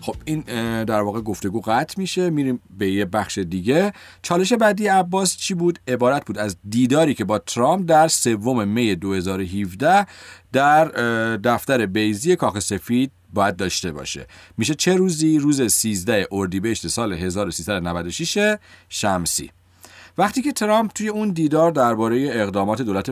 [0.01, 0.41] خب این
[0.83, 3.93] در واقع گفتگو قطع میشه میریم به یه بخش دیگه.
[4.21, 8.95] چالش بعدی عباس چی بود؟ عبارت بود از دیداری که با ترامپ در سوم می
[8.95, 10.07] 2017
[10.53, 10.85] در
[11.37, 14.27] دفتر بیزی کاخ سفید باید داشته باشه.
[14.57, 18.57] میشه چه روزی؟ روز 13 اردیبهشت سال 1396
[18.89, 19.51] شمسی.
[20.17, 23.11] وقتی که ترامپ توی اون دیدار درباره اقدامات دولت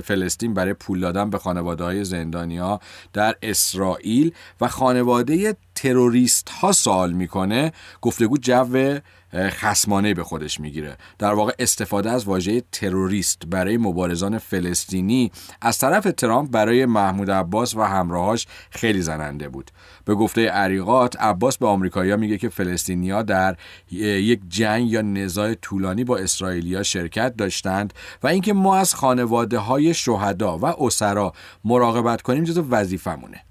[0.00, 2.80] فلسطین برای پول دادن به خانواده های زندانیا
[3.12, 8.98] در اسرائیل و خانواده تروریست ها سوال می‌کنه گفتگو جو
[9.34, 10.96] خسمانه به خودش می‌گیره.
[11.18, 17.74] در واقع استفاده از واژه تروریست برای مبارزان فلسطینی از طرف ترامپ برای محمود عباس
[17.74, 19.70] و همراهاش خیلی زننده بود.
[20.04, 23.56] به گفته عریقات عباس به آمریکایی‌ها میگه که فلسطینیا در
[23.90, 29.94] یک جنگ یا نزاع طولانی با اسرائیلیا شرکت داشتند و اینکه ما از خانواده های
[29.94, 31.32] شهدا و اسرا
[31.64, 33.44] مراقبت کنیم جزو وظیفمونه.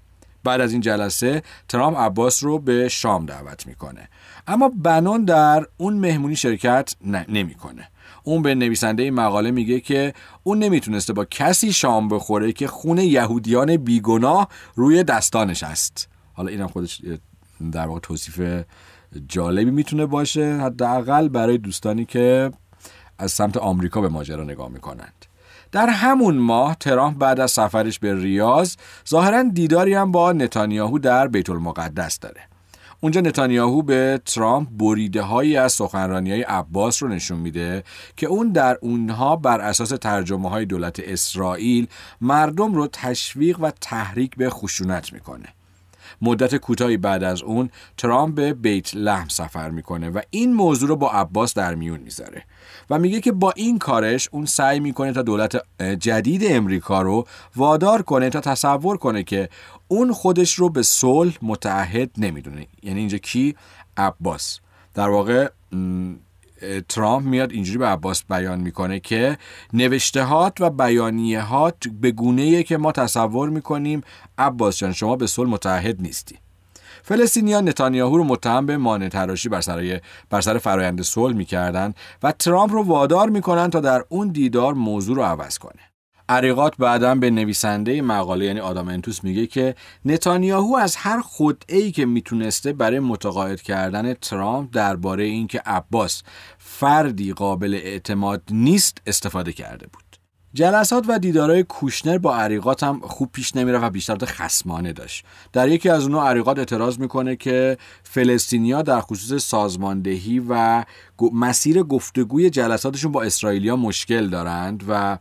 [0.44, 4.08] بعد از این جلسه ترامپ عباس رو به شام دعوت می‌کنه.
[4.46, 6.94] اما بنان در اون مهمونی شرکت
[7.28, 7.88] نمی‌کنه.
[8.24, 12.98] اون به نویسنده این مقاله میگه که اون نمی‌تونسته با کسی شام بخوره که خون
[12.98, 16.08] یهودیان بیگناه روی دستانش است.
[16.34, 17.02] حالا اینم خودش
[17.72, 18.64] در واقع توصیف
[19.28, 22.52] جالبی می‌تونه باشه حداقل برای دوستانی که
[23.18, 25.26] از سمت آمریکا به ماجرا نگاه می‌کنند.
[25.72, 28.76] در همون ماه ترامپ بعد از سفرش به ریاض
[29.08, 32.40] ظاهرا دیداری هم با نتانیاهو در بیت المقدس داره.
[33.00, 37.84] اونجا نتانیاهو به ترامپ بریده هایی از سخنرانی های عباس رو نشون میده
[38.16, 41.86] که اون در اونها بر اساس ترجمه های دولت اسرائیل
[42.20, 45.48] مردم رو تشویق و تحریک به خشونت می‌کنه.
[46.22, 50.96] مدت کوتاهی بعد از اون ترامپ به بیت لحم سفر می‌کنه و این موضوع رو
[50.96, 52.44] با عباس در میون می‌ذاره
[52.90, 55.62] و میگه که با این کارش اون سعی می‌کنه تا دولت
[55.98, 59.48] جدید امریکا رو وادار کنه تا تصور کنه که
[59.88, 62.66] اون خودش رو به صلح متعهد نمی‌دونه.
[62.82, 63.56] یعنی اینجا کی؟
[63.96, 64.60] عباس.
[64.94, 65.50] در واقع
[66.88, 69.38] ترامپ میاد اینجوری به عباس بیان می‌کنه که
[69.72, 74.00] نوشتهات و بیانیهات به گونه که ما تصور می‌کنیم
[74.38, 76.38] عباس جان شما به صلح متحد نیستی.
[77.02, 82.32] فلسطینیان نتانیاهو رو متهم به مانع تراشی بر سر بر سر فرایند صلح می‌کردند و
[82.32, 85.91] ترامپ رو وادار می‌کنن تا در اون دیدار موضوع رو عوض کنه.
[86.28, 92.06] عریقات بعدا به نویسنده مقاله یعنی آدم انتوس میگه که نتانیاهو از هر خودعی که
[92.06, 96.22] می‌تونسته برای متقاعد کردن ترامپ درباره اینکه عباس
[96.58, 100.02] فردی قابل اعتماد نیست استفاده کرده بود.
[100.54, 105.24] جلسات و دیدارهای کوشنر با عریقات هم خوب پیش نمیره و بیشتر خسمانه داشت.
[105.52, 110.84] در یکی از اونها عریقات اعتراض می‌کنه که فلسطینیا در خصوص سازماندهی و
[111.32, 115.18] مسیر گفتگوی جلساتشون با اسرائیلیا مشکل دارند و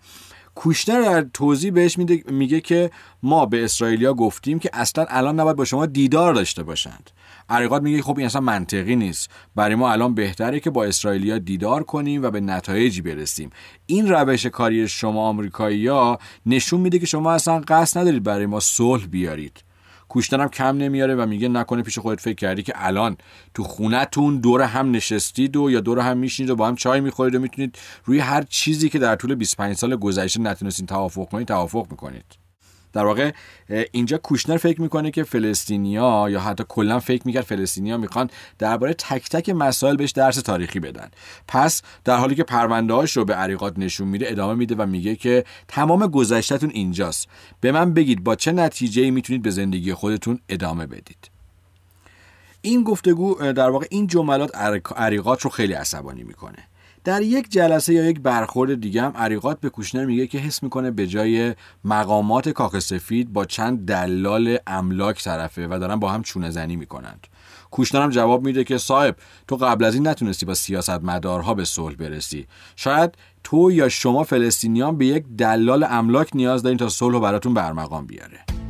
[0.56, 2.92] کوشنر در توضیح بهش میده میگه که
[3.24, 7.10] ما به اسرائیلیا گفتیم که اصلا الان نباید با شما دیدار داشته باشند.
[7.50, 9.30] عریقات میگه خب این اصلا منطقی نیست.
[9.56, 13.50] برای ما الان بهتره که با اسرائیلیا دیدار کنیم و به نتایجی برسیم.
[13.86, 19.06] این روش کاری شما آمریکایی‌ها نشون میده که شما اصلا قصد ندارید برای ما صلح
[19.06, 19.64] بیارید.
[20.12, 23.18] کوشتنم کم نمیاره و میگه نکنه پیش خودت فکر کردی که الان
[23.54, 27.36] تو خونتون دور هم نشستید و یا دور هم میشینید و با هم چای می‌خورید
[27.36, 31.88] و می‌تونید روی هر چیزی که در طول 25 سال گذشته نتونستین توافق کنید توافق
[31.92, 32.41] می‌کنید.
[32.94, 33.32] در واقع
[33.92, 39.30] اینجا کوشنر فکر می‌کنه که فلسطینیا یا حتی کلا فکر می‌کرد فلسطینیا می‌خوان درباره تک
[39.30, 41.10] تک مسائل بهش درس تاریخی بدن.
[41.48, 45.46] پس در حالی که پرونده رو به عریقات نشون میده ادامه میده و میگه که
[45.68, 47.28] تمام گذشتهتون اینجاست.
[47.62, 51.30] به من بگید با چه نتیجه می‌تونید به زندگی خودتون ادامه بدید.
[52.62, 54.52] این گفتگو در واقع این جملات
[54.96, 56.68] عریقات رو خیلی عصبانی می‌کنه.
[57.04, 60.92] در یک جلسه یا یک برخورد دیگه هم عریقات به کوشنر میگه که حس می‌کنه
[60.92, 66.50] به جای مقامات کاخ سفید با چند دلال املاک طرفه و دارن با هم چونه
[66.50, 67.28] زنی می‌کنند.
[67.72, 69.16] کوشنر هم جواب میده که صاحب
[69.48, 72.48] تو قبل از این نتونستی با سیاست مدارها به صلح برسی.
[72.76, 78.06] شاید تو یا شما فلسطینیان به یک دلال املاک نیاز دارین تا صلح براتون برمقام
[78.06, 78.61] بیاره.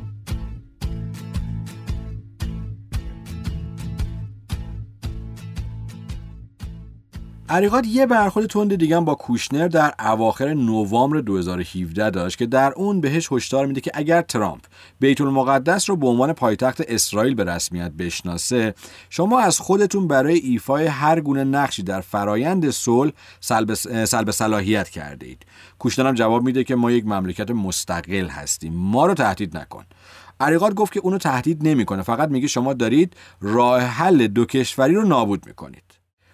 [7.52, 13.02] عریقات یه برخورد تند دیگه با کوشنر در اواخر نوامبر 2017 داشت که در اون
[13.02, 14.62] بهش هشدار میده که اگر ترامپ
[15.00, 18.74] بیت المقدس رو به عنوان پایتخت اسرائیل به رسمیت بشناسه
[19.10, 23.74] شما از خودتون برای ایفای هر گونه نقشی در فرایند صلح سلب,
[24.06, 25.46] سلب صلاحیت کرده اید
[25.80, 28.74] کوشنر هم جواب میده که ما یک مملکت مستقل هستیم.
[28.74, 29.86] ما رو تهدید نکن.
[30.40, 32.02] عریقات گفت که اونو تهدید نمی‌کنه.
[32.02, 35.91] فقط میگه شما دارید راه حل دو کشوری رو نابود می‌کنید.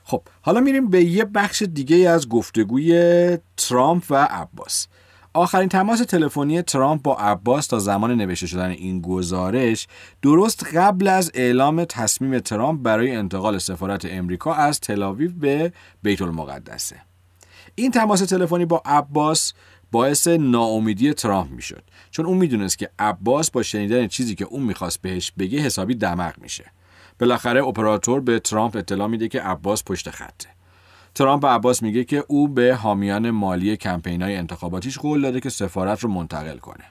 [0.10, 4.88] خب حالا میریم به یه بخش دیگه از گفتگوی ترامپ و عباس.
[5.34, 9.88] آخرین تماس تلفنی ترامپ با عباس تا زمان نوشته شدن این گزارش
[10.22, 16.96] درست قبل از اعلام تصمیم ترامپ برای انتقال سفارت امریکا از تلاویو به بیت المقدسه.
[17.76, 19.54] این تماس تلفنی با عباس
[19.92, 25.02] باعث ناامیدی ترامپ می‌شد چون اون می‌دونست که عباس با شنیدن چیزی که اون می‌خواست
[25.02, 26.72] بهش بگه حسابی دماغ میشه.
[27.20, 30.50] بالاخره اپراتور به ترامپ اطلاع میده که عباس پشت خطه.
[31.16, 35.50] ترامپ به عباس میگه که او به حامیان مالی کمپین های انتخاباتیش قول داده که
[35.50, 36.84] سفارت رو منتقل کنه.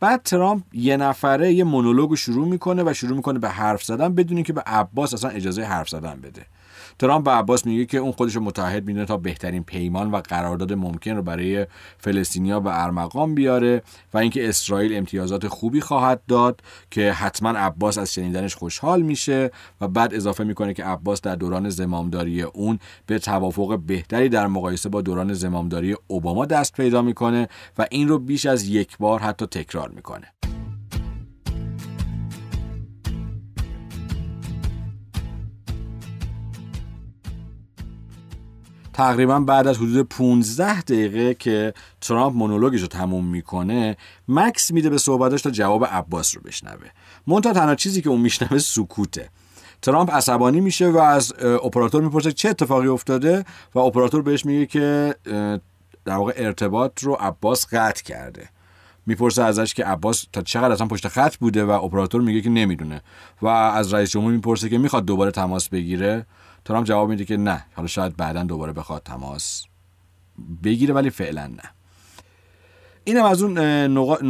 [0.00, 4.42] بعد ترامپ یه نفره یه مونولوگ شروع می‌کنه و شروع می‌کنه به حرف زدن بدون
[4.42, 6.46] که به عباس اصلا اجازه حرف زدن بده.
[6.98, 11.10] ترامپ به عباس میگه که اون خودش متحد می‌دونه تا بهترین پیمان و قرارداد ممکن
[11.10, 11.66] رو برای
[11.98, 13.82] فلسطینیا به ارمغان بیاره
[14.14, 19.88] و اینکه اسرائیل امتیازات خوبی خواهد داد که حتما عباس از شنیدنش خوشحال میشه و
[19.88, 25.00] بعد اضافه می‌کنه که عباس در دوران زمامداری اون به توافق بهتری در مقایسه با
[25.00, 29.88] دوران زمامداری اوباما دست پیدا می‌کنه و این رو بیش از یک بار حتی تکرار
[29.88, 30.32] می‌کنه.
[38.98, 43.96] تقریبا بعد از حدود 15 دقیقه که ترامپ مونولوگش رو تموم می‌کنه
[44.28, 46.86] مکس میده به صحبتش تا جواب عباس رو بشنوه.
[47.26, 49.28] مونتا تنها چیزی که اون میشنوه سکوته.
[49.82, 55.14] ترامپ عصبانی میشه و از اپراتور می‌پرسه چه اتفاقی افتاده و اپراتور بهش میگه که
[56.04, 58.48] در واقع ارتباط رو عباس قطع کرده.
[59.06, 63.02] می‌پرسه ازش که عباس تا چقدر اصلا پشت خط بوده و اپراتور میگه که نمی‌دونه.
[63.42, 66.26] و از رئیس جمهور می‌پرسه که می‌خواد دوباره تماس بگیره.
[66.68, 67.64] ترامپ جواب میده که نه.
[67.74, 69.64] حالا شاید بعدا دوباره بخواد تماس
[70.64, 71.62] بگیره ولی فعلا نه.
[73.04, 73.58] اینم از اون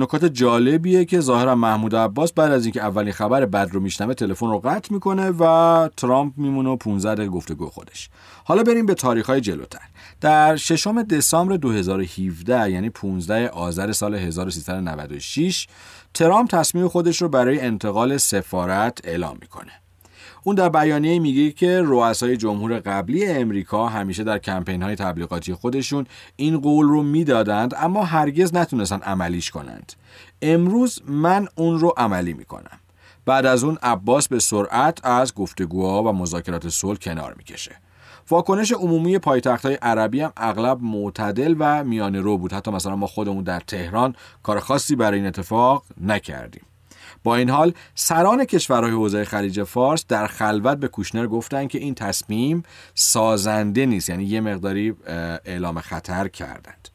[0.03, 4.47] نکات جالبیه که ظاهرا محمود عباس بعد از اینکه اولین خبر بد رو میشنوه تلفن
[4.47, 8.11] رو قطع می‌کنه و ترامپ میمونه و 15 دقیقه گفتگو خودش.
[8.45, 9.89] حالا بریم به تاریخ های جلوتر.
[10.21, 15.67] در ششم دسامبر 2017 یعنی 15 آذر سال 1396
[16.15, 19.73] ترامپ تصمیم خودش رو برای انتقال سفارت اعلام می‌کنه.
[20.49, 26.07] اون در بیانیه میگه که رؤسای جمهور قبلی امریکا همیشه در کمپین های تبلیغاتی خودشون
[26.37, 29.93] این قول رو می‌دادند اما هرگز نتونستن عملیش کنند.
[30.43, 32.79] امروز من اون رو عملی می‌کنم.
[33.27, 37.77] بعد از اون عباس به سرعت از گفتگوها و مذاکرات صلح کنار می‌کشه.
[38.31, 42.53] واکنش عمومی پایتخت های عربی هم اغلب معتدل و میانه رو بود.
[42.53, 46.63] حتی مثلا ما خودمون در تهران کار خاصی برای این اتفاق نکردیم.
[47.25, 51.95] با این حال سران کشورهای حوزه خلیج فارس در خلوت به کوشنر گفتن که این
[51.95, 52.63] تصمیم
[52.95, 54.95] سازنده نیست یعنی یه مقداری
[55.45, 56.89] اعلام خطر کردند.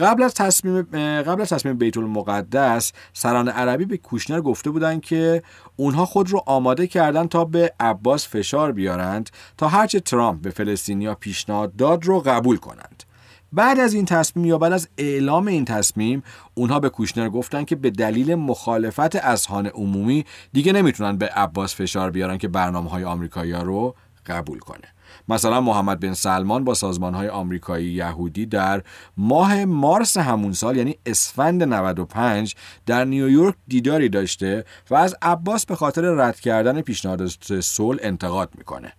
[0.00, 0.82] قبل از تصمیم
[1.22, 5.42] قبل از تصمیم بیت المقدس سران عربی به کوشنر گفته بودند که
[5.76, 11.14] اونها خود رو آماده کردن تا به عباس فشار بیارند تا هرچه ترامپ به فلسطینیا
[11.14, 13.04] پیشنهاد داد رو قبول کنند.
[13.52, 16.22] بعد از این تصمیم یا بعد از اعلام این تصمیم
[16.54, 22.10] اونها به کوشنر گفتن که به دلیل مخالفت اذهان عمومی دیگه نمی‌تونن به عباس فشار
[22.10, 23.94] بیارن که برنامه های آمریکایی رو
[24.26, 24.88] قبول کنه.
[25.28, 28.82] مثلا محمد بن سلمان با سازمان های آمریکایی یهودی در
[29.16, 32.54] ماه مارس همون سال یعنی اسفند 95
[32.86, 37.26] در نیویورک دیداری داشته و از عباس به خاطر رد کردن پیشنهاد
[37.60, 38.92] صلح انتقاد می‌کنه.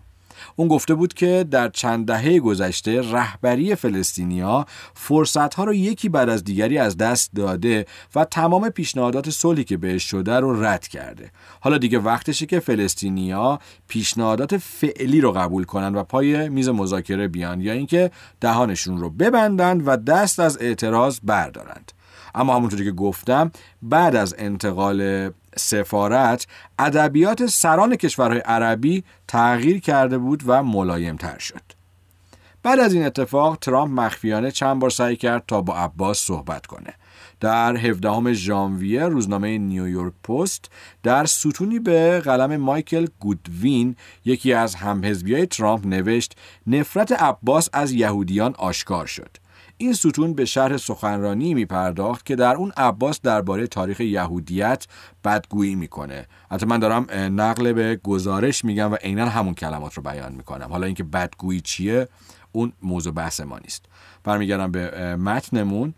[0.56, 6.44] اون گفته بود که در چند دهه گذشته رهبری فلسطینیا فرصتها رو یکی بعد از
[6.44, 7.86] دیگری از دست داده
[8.16, 11.32] و تمام پیشنهادات صلحی که بهش شده رو رد کرده.
[11.60, 17.62] حالا دیگه وقتشه که فلسطینیا پیشنهادات فعلی رو قبول کنن و پای میز مذاکره بیان
[17.62, 21.92] یا اینکه دهانشون رو ببندند و دست از اعتراض بردارند.
[22.36, 26.48] اما همونطوری که گفتم بعد از انتقال سفارت
[26.80, 31.62] ادبیات سران کشورهای عربی تغییر کرده بود و ملایم تر شد.
[32.64, 36.94] بعد از این اتفاق ترامپ مخفیانه چند بار سعی کرد تا با عباس صحبت کنه.
[37.40, 40.70] در 17 ژانویه روزنامه نیویورک پست
[41.04, 46.36] در ستونی به قلم مایکل گودوین یکی از همحزبیای ترامپ نوشت
[46.68, 49.43] نفرت عباس از یهودیان آشکار شد.
[49.84, 54.88] این ستون به شرح سخنرانی می پرداخت که در اون عباس درباره تاریخ یهودیت
[55.24, 56.28] بدگویی می‌کنه.
[56.52, 57.08] حتی من دارم
[57.42, 60.68] نقل به گزارش میگم و عینا همون کلمات رو بیان می‌کنم.
[60.70, 62.08] حالا اینکه بدگویی چیه
[62.52, 63.86] اون موضوع بحث ما نیست.
[64.24, 65.94] برمیگردم به متنمون.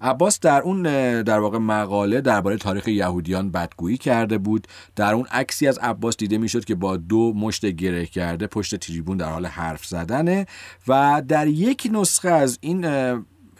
[0.00, 0.82] عباس در اون
[1.22, 4.66] در واقع مقاله درباره تاریخ یهودیان بدگویی کرده بود.
[4.96, 9.16] در اون عکسی از عباس دیده می‌شد که با دو مشت گره کرده پشت تریبون
[9.16, 10.46] در حال حرف زدنه
[10.88, 12.86] و در یک نسخه از این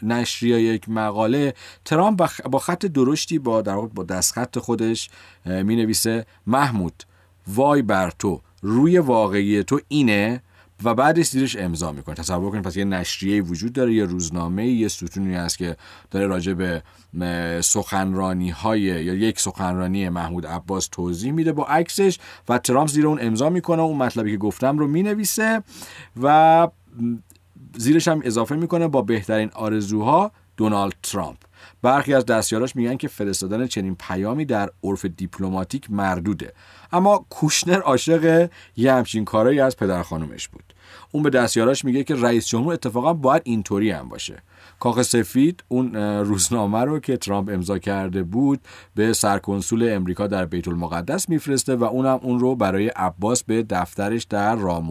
[0.03, 1.55] نشریه یک مقاله
[1.85, 5.11] ترامپ با خط درشتی با در با دستخط خودش
[5.47, 7.03] می نویسه محمود
[7.47, 10.43] وای بر تو روی واقعی تو اینه؟
[10.85, 12.15] و بعدش زیرش امضا می‌کنه.
[12.15, 15.77] تصور کنید پس یه نشریه وجود داره یه روزنامه یه ستونی هست که
[16.11, 16.83] داره راجع به
[17.61, 22.19] سخنرانی های یا یک سخنرانی محمود عباس توضیح میده با عکسش
[22.49, 23.83] و ترامپ زیر اون امضا می‌کنه.
[23.83, 25.63] اون مطلبی که گفتم رو می‌نویسه
[26.23, 26.69] و
[27.77, 31.37] زیرش هم اضافه می‌کنه با بهترین آرزوها دونالد ترامپ.
[31.83, 36.53] برخی از دستیاراش میگن که فرستادن چنین پیامی در عرف دیپلماتیک مردوده.
[36.93, 40.75] اما کوشنر عاشق یه همچین کارایی از پدر خانومش بود.
[41.13, 44.43] اون به دستیاراش میگه که رئیس جمهور اتفاقا باید اینطوری هم باشه.
[44.81, 48.61] کاخ سفید اون روزنامه رو که ترامپ امضا کرده بود
[48.95, 54.23] به سرکنسول امریکا در بیت المقدس میفرسته و اونم اون رو برای عباس به دفترش
[54.23, 54.91] در رام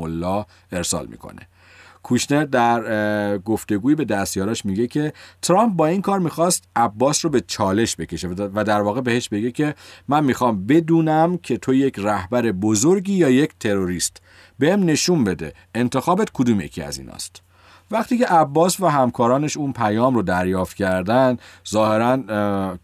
[0.71, 1.47] ارسال می‌کنه.
[2.03, 7.41] کوشنر در گفتگویی به دستیاراش میگه که ترامپ با این کار می‌خواست عباس رو به
[7.41, 9.75] چالش بکشه و در واقع بهش بگه که
[10.07, 14.21] من می‌خوام بدونم که تو یک رهبر بزرگی یا یک تروریست
[14.59, 17.41] بهم نشون بده انتخابت کدوم یکی از ایناست.
[17.91, 21.37] وقتی که عباس و همکارانش اون پیام رو دریافت کردن
[21.69, 22.17] ظاهرا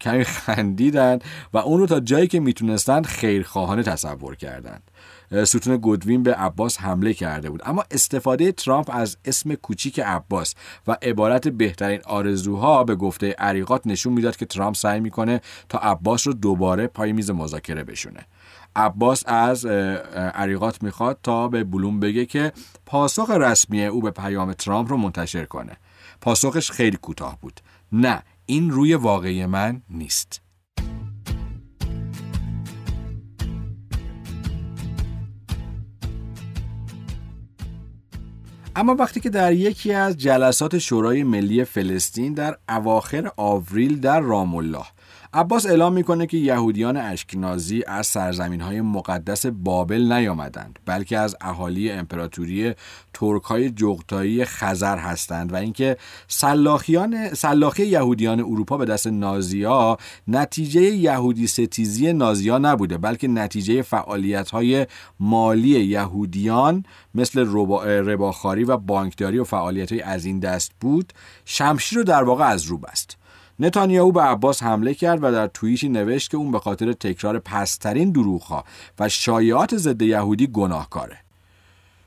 [0.02, 1.20] کمی خندیدن
[1.54, 4.84] و اون رو تا جایی که می‌تونستند خیرخواهانه تصور کردند
[5.46, 7.62] ستون گودوین به عباس حمله کرده بود.
[7.66, 10.56] اما استفاده ترامپ از اسم کوچیک عباس
[10.88, 16.28] و عبارت بهترین آرزوها به گفته عریقات نشون می‌داد که ترامپ سعی می‌کنه تا عباس
[16.28, 18.26] رو دوباره پای میز مذاکره بشونه.
[18.76, 22.52] عباس از عریقات می‌خواد تا به بلوم بگه که
[22.86, 25.78] پاسخ رسمی او به پیام ترامپ رو منتشر کنه.
[26.22, 27.62] پاسخش خیلی کوتاه بود.
[27.92, 30.42] نه این روی واقعی من نیست.
[38.78, 44.56] اما وقتی که در یکی از جلسات شورای ملی فلسطین در اواخر آوریل در رام
[44.56, 44.86] الله
[45.34, 51.92] عباس اعلام می‌کنه که یهودیان اشکنازی از سرزمین های مقدس بابل نیامدند بلکه از اهالی
[51.92, 52.74] امپراتوری
[53.14, 55.98] ترک های جغتایی خزر هستند و اینکه
[56.28, 59.98] سلاخیان سلاخی یهودیان اروپا به دست نازیا
[60.28, 64.88] نتیجه یهودی ستیزی نازیا نبوده بلکه نتیجه فعالیت های
[65.20, 67.48] مالی یهودیان مثل
[67.86, 71.14] رباخاری و بانکداری و فعالیت های از این دست بود.
[71.46, 73.18] شمشیر رو در واقع از رو بست.
[73.60, 78.12] نتانیاهو به عباس حمله کرد و در توییشی نوشت که اون به خاطر تکرار پسترین
[78.12, 78.64] دروغها
[79.00, 81.18] و شایعات ضد یهودی گناهکاره.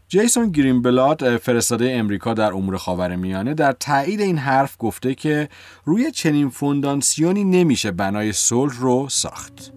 [0.09, 5.49] جیسون گرینبلاد فرستاده امریکا در امور خاورمیانه در تایید این حرف گفته که
[5.85, 9.73] روی چنین فونداسیونی نمیشه بنای صلح رو ساخت.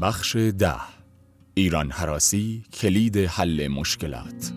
[0.00, 0.74] بخش ده
[1.54, 4.52] ایران حراسی کلید حل مشکلات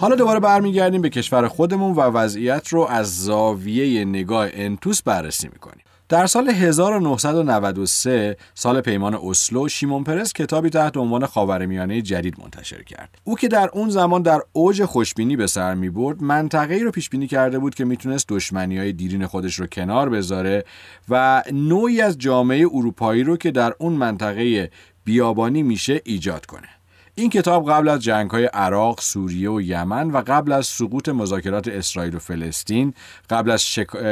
[0.00, 5.84] حالا دوباره برمیگردیم به کشور خودمون و وضعیت رو از زاویه نگاه انتوس بررسی می‌کنیم.
[6.08, 13.18] در سال 1993 سال پیمان اسلو شیمون پرس کتابی تحت عنوان خاورمیانه جدید منتشر کرد.
[13.24, 17.10] او که در اون زمان در اوج خوشبینی به سر می برد منطقه‌ای رو پیش
[17.10, 20.64] بینی کرده بود که می‌تونست دشمنی های دیرین خودش رو کنار بذاره
[21.08, 24.70] و نوعی از جامعه اروپایی رو که در اون منطقه
[25.04, 26.79] بیابانی میشه ایجاد کنه.
[27.20, 31.68] این کتاب قبل از جنگ های عراق، سوریه و یمن و قبل از سقوط مذاکرات
[31.68, 32.94] اسرائیل و فلسطین،
[33.30, 33.64] قبل از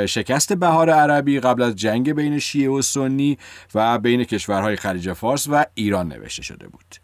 [0.06, 3.38] شکست بهار عربی، قبل از جنگ بین شیعه و سنی
[3.74, 6.96] و بین کشورهای خلیج فارس و ایران نوشته شده بود.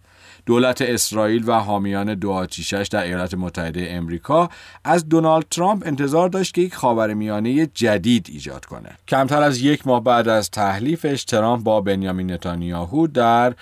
[0.46, 4.48] دولت اسرائیل و حامیان دو آتیشش در ایالات متحده امریکا
[4.84, 10.05] از دونالد ترامپ انتظار داشت که یک خاورمیانه جدید ایجاد کنه کمتر از یک ماه
[10.05, 13.55] بعد از تحلیفش ترامپ با بنیامین نتانیاهو در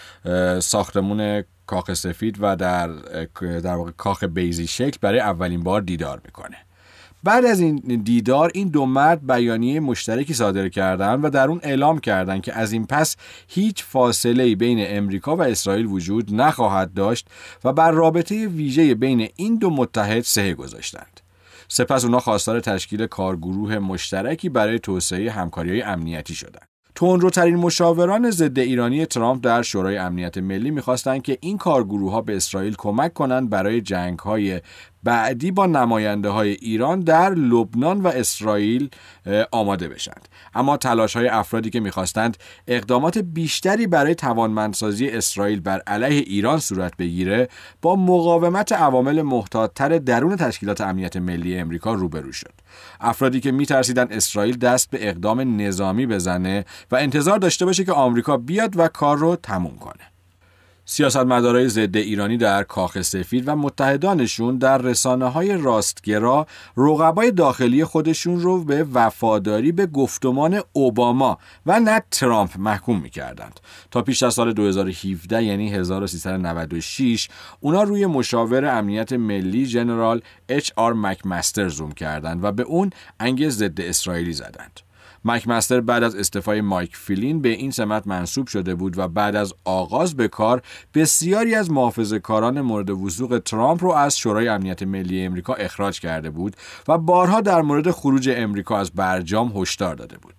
[0.60, 2.88] ساختمون کاخ سفید و در
[3.60, 6.56] در واقع کاخ بیزی شکل برای اولین بار دیدار می‌کنه
[7.24, 11.98] بعد از این دیدار این دو مرد بیانیه مشترکی صادر کردند و در اون اعلام
[11.98, 13.16] کردند که از این پس
[13.48, 17.28] هیچ فاصله بین امریکا و اسرائیل وجود نخواهد داشت
[17.64, 21.20] و بر رابطه ویژه بین این دو متحد سهه گذاشتند.
[21.68, 26.71] سپس اونا خواستار تشکیل کارگروه مشترکی برای توسعه همکاری امنیتی شدند.
[26.94, 32.36] تندروترین مشاوران ضد ایرانی ترامپ در شورای امنیت ملی می‌خواستند که این کارگروه ها به
[32.36, 34.60] اسرائیل کمک کنند برای جنگ های
[35.02, 38.90] بعدی با نماینده های ایران در لبنان و اسرائیل
[39.50, 40.28] آماده بشند.
[40.54, 42.36] اما تلاش های افرادی که می‌خواستند
[42.68, 47.48] اقدامات بیشتری برای توانمندسازی اسرائیل بر علیه ایران صورت بگیره
[47.82, 52.61] با مقاومت عوامل محتاطتر درون تشکیلات امنیت ملی امریکا روبرو شد.
[53.02, 58.36] افرادی که میترسیدند اسرائیل دست به اقدام نظامی بزنه و انتظار داشته باشه که آمریکا
[58.36, 60.11] بیاد و کار رو تموم کنه.
[60.84, 68.40] سیاستمدارای ضد ایرانی در کاخ سفید و متحدانشون در رسانه های راستگرا رقبای داخلی خودشون
[68.40, 73.60] رو به وفاداری به گفتمان اوباما و نه ترامپ محکوم می‌کردند.
[73.90, 77.28] تا پیش از سال 2017 یعنی 1396
[77.60, 83.48] اونا روی مشاور امنیت ملی جنرال اچ آر مکمستر زوم کردند و به اون انگ
[83.48, 84.80] ضد اسرائیلی زدند.
[85.24, 89.54] مکمستر بعد از استعفای مایک فیلین به این سمت منصوب شده بود و بعد از
[89.64, 90.62] آغاز به کار
[90.94, 96.30] بسیاری از محافظه کاران مورد وسوق ترامپ رو از شورای امنیت ملی امریکا اخراج کرده
[96.30, 96.56] بود
[96.88, 100.34] و بارها در مورد خروج امریکا از برجام هشدار داده بود.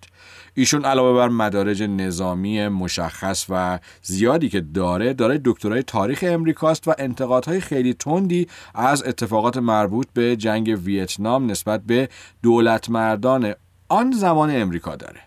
[0.54, 6.94] ایشون علاوه بر مدارج نظامی مشخص و زیادی که داره داره دکترای تاریخ امریکاست و
[6.98, 12.08] انتقادهای خیلی تندی از اتفاقات مربوط به جنگ ویتنام نسبت به
[12.42, 13.54] دولت مردان
[13.88, 15.20] آن زمان امریکا داره.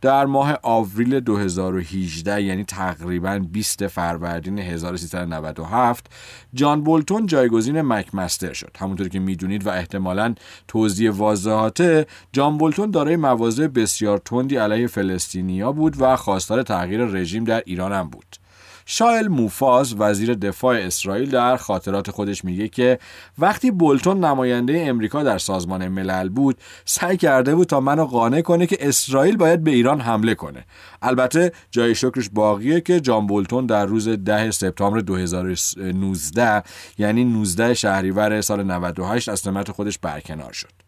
[0.00, 6.06] در ماه آوریل 2018 یعنی تقریبا 20 فروردین 1397
[6.54, 8.76] جان بولتون جایگزین مکمستر شد.
[8.78, 10.34] همونطور که می‌دونید و احتمالا
[10.68, 17.44] توضیح واضحاته جان بولتون دارای مواضع بسیار تندی علیه فلسطینیا بود و خواستار تغییر رژیم
[17.44, 18.36] در ایران هم بود.
[18.90, 22.98] شایل موفاز وزیر دفاع اسرائیل در خاطرات خودش میگه که
[23.38, 28.66] وقتی بولتون نماینده امریکا در سازمان ملل بود سعی کرده بود تا منو قانع کنه
[28.66, 30.64] که اسرائیل باید به ایران حمله کنه.
[31.02, 36.62] البته جای شکرش باقیه که جان بولتون در روز 10 سپتامبر 2019
[36.98, 40.87] یعنی 19 شهریور سال 98 از سمت خودش برکنار شد.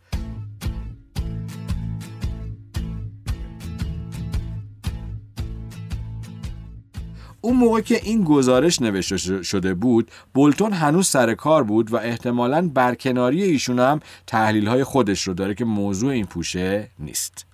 [7.40, 12.68] اون موقع که این گزارش نوشته شده بود بولتون هنوز سر کار بود و احتمالا
[12.74, 17.46] برکناری ایشون هم تحلیل های خودش رو داره که موضوع این پوشه نیست.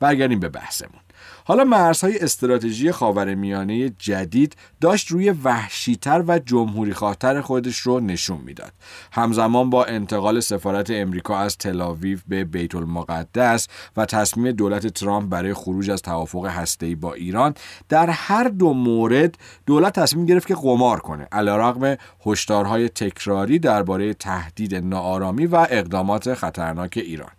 [0.00, 1.00] برگردیم به بحثمون.
[1.44, 8.72] حالا مرزهای استراتژی خاورمیانه جدید داشت روی وحشیتر و جمهوری خواهتر خودش رو نشون می‌داد.
[9.12, 15.54] همزمان با انتقال سفارت امریکا از تلاویو به بیت المقدس و تصمیم دولت ترامپ برای
[15.54, 17.54] خروج از توافق هسته‌ای با ایران
[17.88, 19.34] در هر دو مورد
[19.66, 26.92] دولت تصمیم گرفت که قمار کنه علیرغم هشدارهای تکراری درباره تهدید ناآرامی و اقدامات خطرناک
[26.96, 27.37] ایران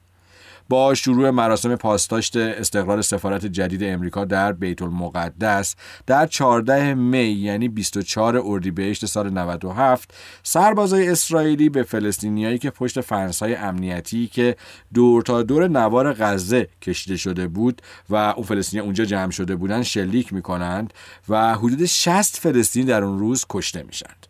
[0.70, 5.76] با شروع مراسم پاسداشت استقرار سفارت جدید امریکا در بیت المقدس
[6.08, 10.14] در 14 می یعنی 24 اردیبهشت سال 97
[10.44, 14.56] سربازای اسرائیلی به فلسطینیایی که پشت فنسهای امنیتی که
[14.94, 19.84] دور تا دور نوار غزه کشیده شده بود و اون فلسطینی اونجا جمع شده بودن
[19.84, 20.94] شلیک می‌کنند
[21.30, 24.29] و حدود 60 فلسطینی در اون روز کشته میشند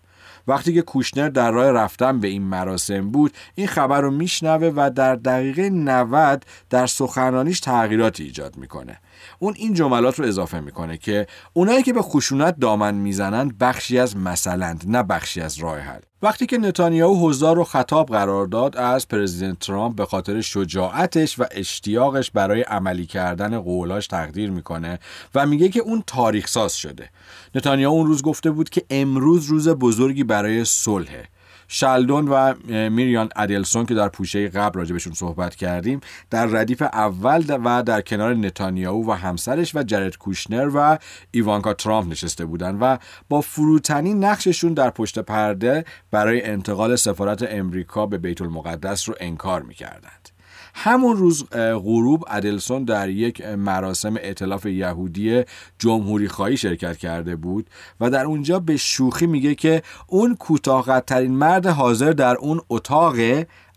[0.50, 4.92] وقتی که کوشنر در راه رفتن به این مراسم بود این خبر رو میشنوه و
[4.96, 8.98] در دقیقه 90 در سخنرانیش تغییراتی ایجاد می‌کنه.
[9.40, 14.18] اون این جملات رو اضافه می‌کنه که اونایی که به خشونت دامن می‌زنند بخشی از
[14.18, 16.00] مثلند نه بخشی از راه حل.
[16.22, 21.46] وقتی که نتانیاهو حضار رو خطاب قرار داد از پرزیدنت ترامپ به خاطر شجاعتش و
[21.52, 25.00] اشتیاقش برای عملی کردن قولاش تقدیر می‌کنه
[25.36, 27.10] و میگه که اون تاریخ ساز شده.
[27.56, 31.28] نتانیاهو اون روز گفته بود که امروز روز بزرگی برای صلحه
[31.72, 32.54] شلدون و
[32.90, 38.34] میریان ادلسون که در پوشه قبل راجبشون صحبت کردیم در ردیف اول و در کنار
[38.34, 40.98] نتانیاهو و همسرش و جرد کوشنر و
[41.32, 42.98] ایوانکا ترامپ نشسته بودن و
[43.30, 49.62] با فروتنی نقششون در پشت پرده برای انتقال سفارت امریکا به بیت المقدس رو انکار
[49.62, 50.39] می‌کردند.
[50.74, 55.44] همون روز غروب ادلسون در یک مراسم اطلاف یهودی
[55.80, 61.66] جمهوری خواهی شرکت کرده بود و در اونجا به شوخی میگه که اون کوتاه‌قدترین مرد
[61.68, 63.16] حاضر در اون اتاق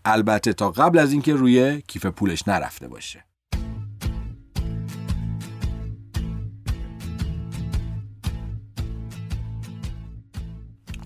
[0.05, 3.25] البته تا قبل از اینکه روی کیف پولش نرفته باشه.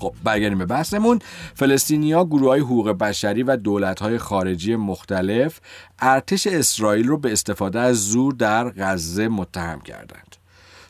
[0.08, 1.20] خب برگردیم به بحثمون.
[1.55, 5.60] فلسطینیا گروه های حقوق بشری و دولت های خارجی مختلف
[5.99, 10.36] ارتش اسرائیل رو به استفاده از زور در غزه متهم کردند.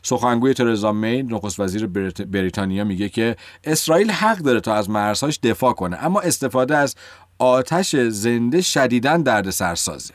[0.02, 1.86] سخنگوی ترزا می نخست وزیر
[2.26, 6.94] بریتانیا میگه که اسرائیل حق داره تا از مرزهاش دفاع کنه اما استفاده از
[7.38, 10.14] آتش زنده شدیداً درد سرسازه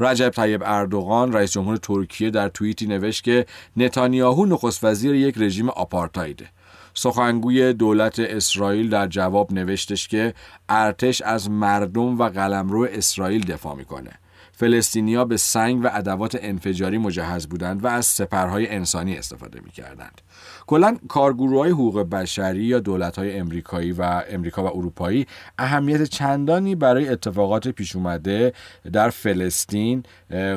[0.00, 5.68] رجب طیب اردوغان رئیس جمهور ترکیه در توییتی نوشت که نتانیاهو نخست وزیر یک رژیم
[5.68, 6.46] آپارتایده.
[6.94, 10.34] سخنگوی دولت اسرائیل در جواب نوشتش که
[10.68, 14.10] ارتش از مردم و قلمرو اسرائیل دفاع می‌کنه.
[14.56, 20.20] فلسطینیا به سنگ و ادوات انفجاری مجهز بودند و از سپرهای انسانی استفاده می‌کردند.
[20.66, 25.26] کلا کارگروه های حقوق بشری یا دولت های امریکایی و امریکا و اروپایی
[25.58, 28.52] اهمیت چندانی برای اتفاقات پیش اومده
[28.92, 30.02] در فلسطین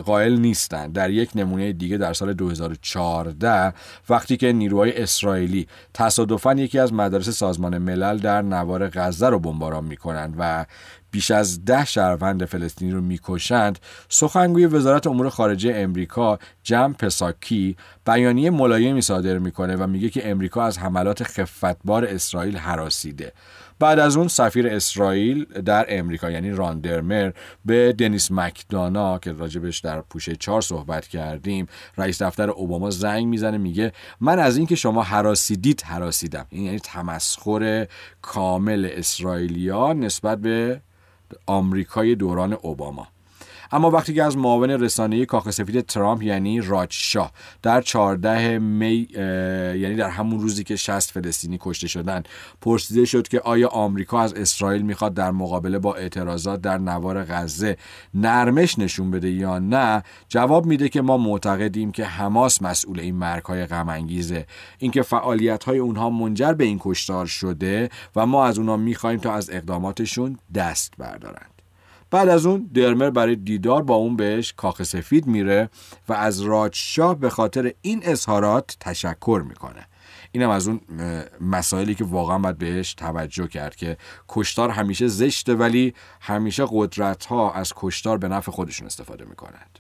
[0.06, 0.94] قائل نیستند.
[0.94, 3.74] در یک نمونه دیگه در سال 2014
[4.10, 9.84] وقتی که نیروهای اسرائیلی تصادفا یکی از مدارس سازمان ملل در نوار غزه رو بمباران
[9.84, 10.66] می‌کنند و
[11.18, 18.50] بیش از ده شهروند فلسطینی رو می‌کشند سخنگوی وزارت امور خارجه امریکا جم پساکی بیانیه
[18.50, 23.34] ملایمی صادر می‌کنه و میگه که امریکا از حملات خفتبار اسرائیل حراسیده.
[23.80, 27.32] بعد از اون سفیر اسرائیل در امریکا یعنی راندرمر
[27.66, 33.58] به دنیس مکدانا که راجبش در پوشه چهار صحبت کردیم رئیس دفتر اوباما زنگ می‌زنه
[33.58, 36.46] میگه من از اینکه شما حراسیدید حراسیدم.
[36.50, 37.88] این یعنی تمسخر
[38.22, 40.82] کامل اسرائیلیا نسبت به
[41.46, 43.08] آمریکای دوران اوباما.
[43.72, 49.08] اما وقتی که از معاون رسانه‌ای کاخ سفید ترامپ یعنی راج شاه در 14 می
[49.80, 52.24] یعنی در همون روزی که 60 فلسطینی کشته شدن
[52.62, 57.78] پرسیده شد که آیا آمریکا از اسرائیل می‌خواد در مقابله با اعتراضات در نوار غزه
[58.14, 63.66] نرمش نشون بده یا نه؟ جواب میده که ما معتقدیم که حماس مسئول این مرگ‌های
[63.66, 64.46] غم انگیزه
[64.78, 69.50] اینکه فعالیت‌های اونها منجر به این کشتار شده و ما از اونها می‌خوایم تا از
[69.50, 71.57] اقداماتشون دست بردارند.
[72.12, 75.70] بعد از اون درمر برای دیدار با اون بهش کاخ سفید میره
[76.10, 79.88] و از راجشاه به خاطر این اظهارات تشکر می‌کنه.
[80.32, 80.82] اینم از اون
[81.42, 83.98] مسائلی که واقعا باید بهش توجه کرد که
[84.28, 89.80] کشتار همیشه زشته ولی همیشه قدرت ها از کشتار به نفع خودشون استفاده می‌کنند.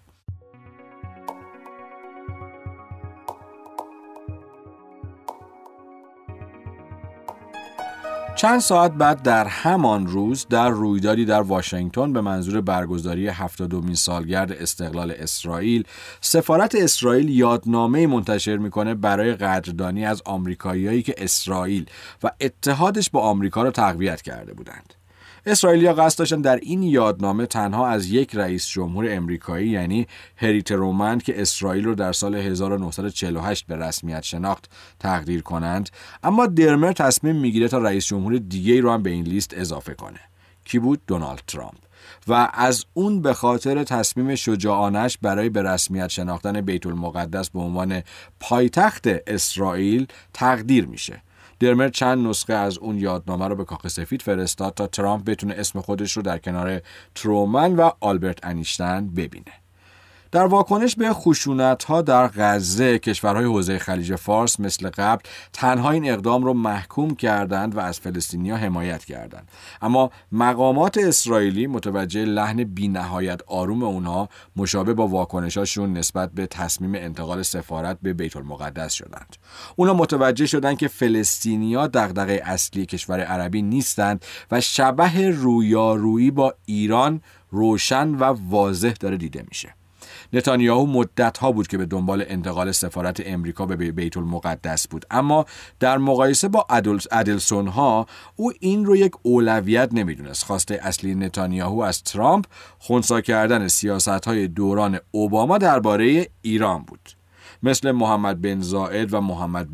[8.37, 14.51] چند ساعت بعد در همان روز در رویدادی در واشنگتن به منظور برگزاری هفتادمین سالگرد
[14.51, 15.83] استقلال اسرائیل
[16.21, 21.85] سفارت اسرائیل یادنامه منتشر می‌کنه برای قدردانی از آمریکاییایی که اسرائیل
[22.23, 24.93] و اتحادش با آمریکا را تقویت کرده بودند.
[25.47, 31.17] اسرائیلیا قصد داشتن در این یادنامه تنها از یک رئیس جمهور امریکایی یعنی هری ترومن
[31.17, 34.69] که اسرائیل رو در سال 1948 به رسمیت شناخت
[34.99, 35.89] تقدیر کنند.
[36.23, 40.19] اما درمر تصمیم می‌گیره تا رئیس جمهور دیگه رو هم به این لیست اضافه کنه.
[40.65, 41.77] کی بود؟ دونالد ترامپ.
[42.27, 48.03] و از اون به خاطر تصمیم شجاعانش برای به رسمیت شناختن بیت المقدس به عنوان
[48.39, 51.21] پایتخت اسرائیل تقدیر میشه.
[51.59, 55.81] درمر چند نسخه از اون یادنامه رو به کاخ سفید فرستاد تا ترامپ بتونه اسم
[55.81, 56.81] خودش رو در کنار
[57.15, 59.66] ترومن و آلبرت انیشتن ببینه.
[60.31, 65.21] در واکنش به خشونت ها در غزه کشورهای حوزه خلیج فارس مثل قبل
[65.53, 69.51] تنها این اقدام را محکوم کردند و از فلسطینیا حمایت کردند.
[69.81, 77.41] اما مقامات اسرائیلی متوجه لحن بینهایت آروم اونها مشابه با واکنشاشون نسبت به تصمیم انتقال
[77.41, 79.35] سفارت به بیت المقدس شدند.
[79.75, 87.21] اونا متوجه شدند که فلسطینیا دغدغه اصلی کشور عربی نیستند و شبه رویارویی با ایران
[87.51, 89.76] روشن و واضح داره دیده میشه.
[90.33, 95.05] نتانیاهو مدت ها بود که به دنبال انتقال سفارت امریکا به بیت المقدس بود.
[95.11, 95.45] اما
[95.79, 96.65] در مقایسه با
[97.11, 98.05] ادلسون ها
[98.35, 100.43] او این رو یک اولویت نمی‌دونست.
[100.43, 102.45] خواسته اصلی نتانیاهو از ترامپ
[102.79, 107.09] خونسا کردن سیاست های دوران اوباما درباره ایران بود.
[107.63, 109.71] مثل محمد بن زائد و محمد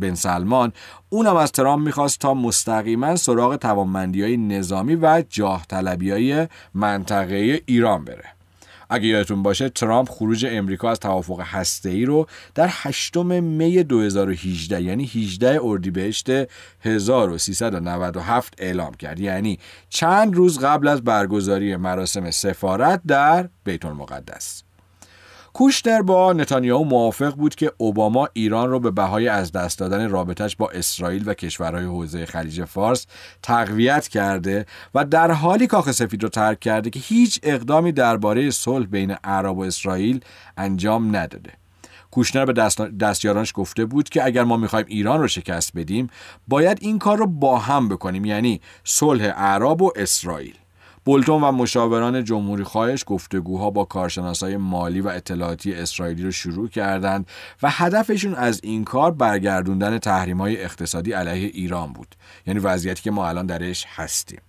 [0.00, 0.72] بن, سلمان
[1.08, 7.62] اونم از ترامپ می‌خواست تا مستقیما سراغ توانمندی های نظامی و جاه طلبی های منطقه
[7.66, 8.35] ایران بره.
[8.90, 11.44] اگه یادتون باشه ترامپ خروج امریکا از توافق
[11.84, 16.28] ای رو در 8 می 2018 یعنی 18 اردیبهشت
[16.80, 19.20] 1397 اعلام کرد.
[19.20, 19.58] یعنی
[19.88, 24.65] چند روز قبل از برگزاری مراسم سفارت در بیت المقدس.
[25.56, 30.56] کوشنر با نتانیاهو موافق بود که اوباما ایران رو به بهای از دست دادن رابطش
[30.56, 33.06] با اسرائیل و کشورهای حوزه خلیج فارس
[33.42, 38.86] تقویت کرده و در حالی کاخ سفید رو ترک کرده که هیچ اقدامی درباره صلح
[38.86, 40.20] بین عرب و اسرائیل
[40.56, 41.52] انجام نداده.
[42.10, 46.10] کوشنر به دست دستیارانش گفته بود که اگر ما می‌خوایم ایران رو شکست بدیم
[46.48, 50.54] باید این کار رو با هم بکنیم یعنی صلح عرب و اسرائیل
[51.06, 57.26] بولتون و مشاوران جمهوری خواهش گفتگوها با کارشناسای مالی و اطلاعاتی اسرائیلی رو شروع کردند
[57.62, 62.14] و هدفشون از این کار برگردوندن تحریم های اقتصادی علیه ایران بود
[62.46, 64.40] یعنی وضعیتی که ما الان درش هستیم.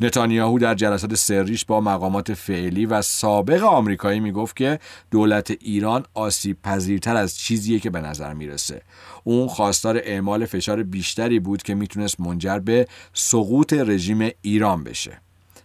[0.00, 4.78] نتانیاهو در جلسات سریش با مقامات فعلی و سابق آمریکایی می‌گفت که
[5.10, 8.82] دولت ایران آسیب پذیرتر از چیزیه که به نظر می‌رسه.
[9.24, 15.20] اون خواستار اعمال فشار بیشتری بود که می‌تونست منجر به سقوط رژیم ایران بشه.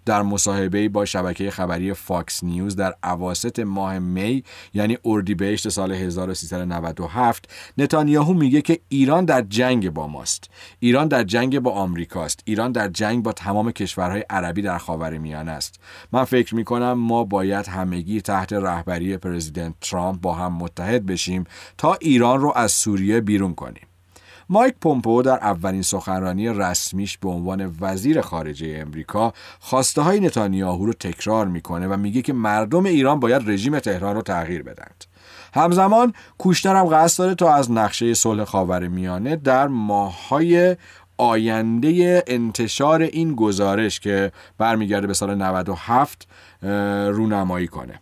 [0.06, 4.43] در مصاحبه با شبکه خبری فاکس نیوز در اواسط ماه می
[4.74, 10.49] یعنی اردیبهشت سال 1397 نتانیاهو میگه که ایران در جنگ با ماست.
[10.80, 15.80] ایران در جنگ با آمریکاست ایران در جنگ با تمام کشورهای عربی در خاورمیانه است.
[16.12, 21.43] من فکر می‌کنم ما باید همگی تحت رهبری پرزیدنت ترامپ با هم متحد بشیم
[21.78, 23.88] تا ایران رو از سوریه بیرون کنیم.
[24.49, 30.93] مایک پومپو در اولین سخنرانی رسمیش به عنوان وزیر خارجه امریکا خواسته های نتانیاهو رو
[30.93, 35.05] تکرار می‌کنه و میگه که مردم ایران باید رژیم تهران رو تغییر بدند.
[35.53, 40.75] همزمان کوشتر هم قصد داره تا از نقشه صلح خاورمیانه در ماههای
[41.17, 46.27] آینده انتشار این گزارش که برمیگرده به سال 97
[47.11, 47.99] رونمایی کنه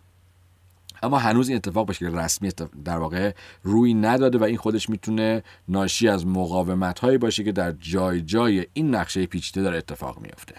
[1.02, 2.50] اما هنوز این اتفاق به شکل رسمی
[2.84, 3.32] در واقع
[3.62, 8.66] روی نداده و این خودش می‌تونه ناشی از مقاومت هایی باشه که در جای جای
[8.72, 10.54] این نقشه پیچیده داره اتفاق میفته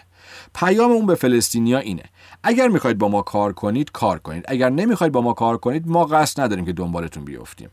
[0.56, 2.04] پیام اون به فلسطینیا اینه.
[2.44, 4.46] اگر می‌خواید با ما کار کنید کار کنید.
[4.48, 7.70] اگر نمی‌خواید با ما کار کنید ما قصد نداریم که دنبالتون بیفتیم.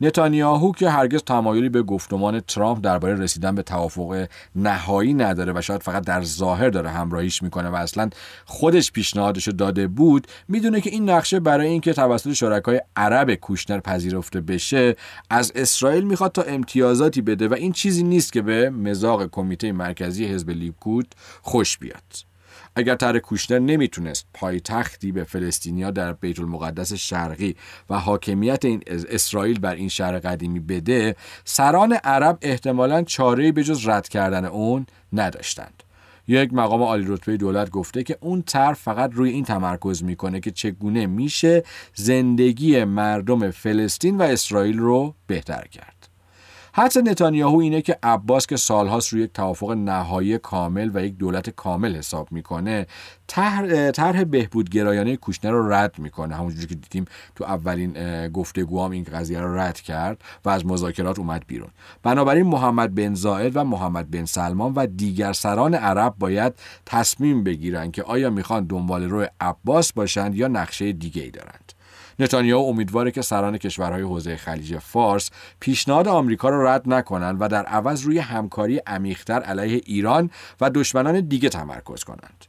[0.00, 5.82] نتانیاهو که هرگز تمایلی به گفتمان ترامپ درباره رسیدن به توافق نهایی نداره و شاید
[5.82, 8.10] فقط در ظاهر داره همراهیش می‌کنه و اصلا
[8.44, 14.40] خودش پیشنهادش داده بود می‌دونه که این نقشه برای اینکه توسط شرکای عرب کوشنر پذیرفته
[14.40, 14.96] بشه
[15.30, 20.26] از اسرائیل می‌خواد تا امتیازاتی بده و این چیزی نیست که به مزاق کمیته مرکزی
[20.26, 22.33] حزب لیکود خوش بیاد.
[22.76, 27.56] اگر طرح کوشنر نمی‌تونست پایتختی به فلسطینیا در بیت المقدس شرقی
[27.90, 33.88] و حاکمیت این اسرائیل بر این شهر قدیمی بده سران عرب احتمالا چاره به جز
[33.88, 35.82] رد کردن اون نداشتند.
[36.28, 40.50] یک مقام عالی رتبه دولت گفته که اون طرح فقط روی این تمرکز می‌کنه که
[40.50, 41.62] چگونه میشه
[41.94, 46.03] زندگی مردم فلسطین و اسرائیل رو بهتر کرد.
[46.76, 51.50] حدس نتانیاهو اینه که عباس که سالهاست روی یک توافق نهایی کامل و یک دولت
[51.50, 52.86] کامل حساب می‌کنه
[53.26, 56.36] طرح بهبودگرایانه کوشنر رو رد می‌کنه.
[56.36, 57.04] همونجوری که دیدیم
[57.34, 61.70] تو اولین گفتگو هم این قضیه رو رد کرد و از مذاکرات اومد بیرون.
[62.02, 66.52] بنابراین محمد بن زائد و محمد بن سلمان و دیگر سران عرب باید
[66.86, 71.72] تصمیم بگیرن که آیا می‌خوان دنبال روی عباس باشند یا نقشه دیگه ای دارند.
[72.18, 77.64] نتانیاهو امیدواره که سران کشورهای حوزه خلیج فارس پیشنهاد آمریکا را رد نکنند و در
[77.64, 82.44] عوض روی همکاری عمیقتر علیه ایران و دشمنان دیگه تمرکز کنند.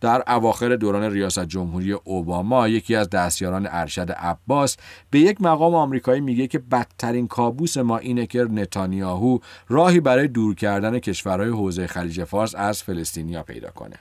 [0.00, 4.76] در اواخر دوران ریاست جمهوری اوباما یکی از دستیاران ارشد عباس
[5.10, 10.54] به یک مقام آمریکایی میگه که بدترین کابوس ما اینه که نتانیاهو راهی برای دور
[10.54, 13.96] کردن کشورهای حوزه خلیج فارس از فلسطینیا پیدا کنه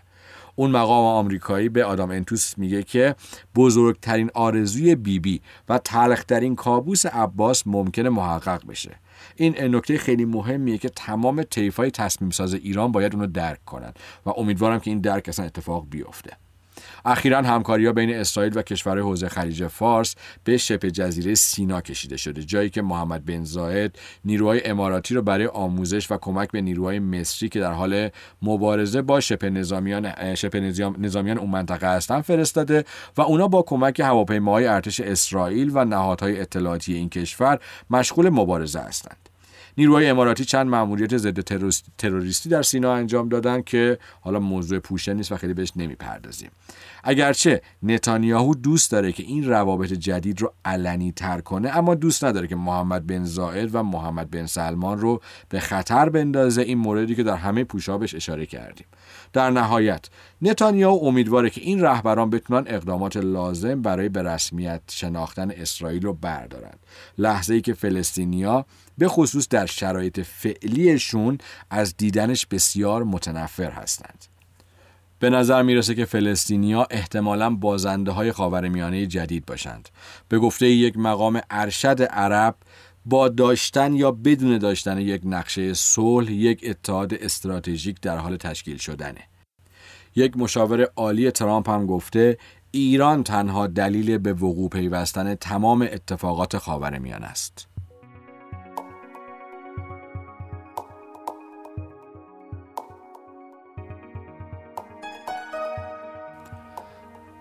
[0.60, 3.16] اون مقام آمریکایی به آدام انتوس میگه که
[3.56, 8.96] بزرگترین آرزوی بیبی بی و تلخترین کابوس عباس ممکنه محقق بشه.
[9.36, 13.94] این نکته خیلی مهمیه که تمام طیفای تصمیم ساز ایران باید اونو درک کنن
[14.26, 16.38] و امیدوارم که این درک اصلا اتفاق بیفته.
[17.06, 22.44] اخیرا همکاری بین اسرائیل و کشورهای حوزه خلیج فارس به شبه جزیره سینا کشیده شده
[22.44, 27.50] جایی که محمد بن زاید نیروهای اماراتی رو برای آموزش و کمک به نیروهای مصری
[27.50, 28.10] که در حال
[28.42, 30.60] مبارزه با شبه نظامیان شبه
[30.98, 32.86] نظامیان اون منطقه هستن فرستاده
[33.18, 39.29] و اونا با کمک هواپیماهای ارتش اسرائیل و نهادهای اطلاعاتی این کشور مشغول مبارزه هستند.
[39.78, 41.40] نیروهای اماراتی چند مأموریت ضد
[41.98, 46.50] تروریستی در سینا انجام دادن که حالا موضوع پوشه نیست و خیلی بهش نمی‌پردازیم.
[47.04, 52.48] اگرچه نتانیاهو دوست داره که این روابط جدید رو علنی تر کنه اما دوست نداره
[52.48, 56.62] که محمد بن زائد و محمد بن سلمان رو به خطر بندازه.
[56.62, 58.86] این موردی که در همه پوشابش اشاره کردیم.
[59.34, 60.06] در نهایت.
[60.42, 66.80] نتانیاهو امیدواره که این رهبران بتونن اقدامات لازم برای به رسمیت شناختن اسرائیل رو بردارند
[67.18, 68.66] لحظه ای که فلسطینیا
[68.98, 71.38] به خصوص در شرایط فعلیشون
[71.70, 74.26] از دیدنش بسیار متنفر هستند.
[75.20, 79.90] به نظر می‌رسه که فلسطینیا احتمالا بازنده های خاورمیانه جدید باشند.
[80.30, 82.56] به گفته یک مقام ارشد عرب
[83.06, 89.24] با داشتن یا بدون داشتن یک نقشه صلح یک اتحاد استراتژیک در حال تشکیل شدنه.
[90.16, 92.38] یک مشاور عالی ترامپ هم گفته
[92.72, 97.68] ایران تنها دلیل به وقوع پیوستن تمام اتفاقات خاورمیانه است.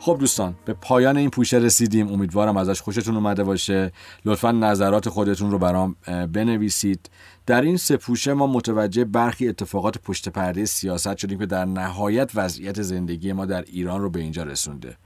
[0.09, 2.13] خب دوستان به پایان این پوشه رسیدیم.
[2.13, 3.93] امیدوارم ازش خوشتون اومده باشه.
[4.25, 5.97] لطفا نظرات خودتون رو برام
[6.33, 7.11] بنویسید.
[7.47, 12.31] در این سه پوشه ما متوجه برخی اتفاقات پشت پرده سیاست شدیم که در نهایت
[12.35, 14.97] وضعیت زندگی ما در ایران رو به اینجا رسونده.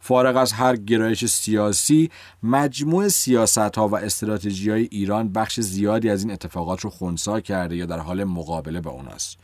[0.00, 2.10] فارغ از هر گرایش سیاسی
[2.42, 7.76] مجموع سیاست ها و استراتژی های ایران بخش زیادی از این اتفاقات رو خونسا کرده
[7.76, 9.38] یا در حال مقابله به اوناست.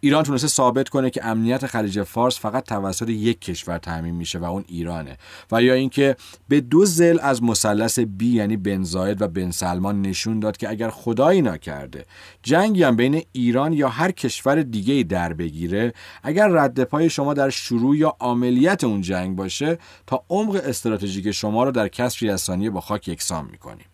[0.00, 4.44] ایران تونسته ثابت کنه که امنیت خلیج فارس فقط توسط یک کشور تعمین میشه و
[4.44, 5.16] اون ایرانه.
[5.52, 6.16] و یا اینکه
[6.48, 10.70] به دو زل از مثلث بی یعنی بن زاید و بن سلمان نشون داد که
[10.70, 12.06] اگر خدایی نکرده
[12.42, 15.92] جنگی هم بین ایران یا هر کشور دیگه در بگیره
[16.22, 21.64] اگر رد پای شما در شروع یا عملیت اون جنگ باشه تا عمق استراتژیک شما
[21.64, 23.86] رو در کسری از ثانیه با خاک یکسان می‌کنیم.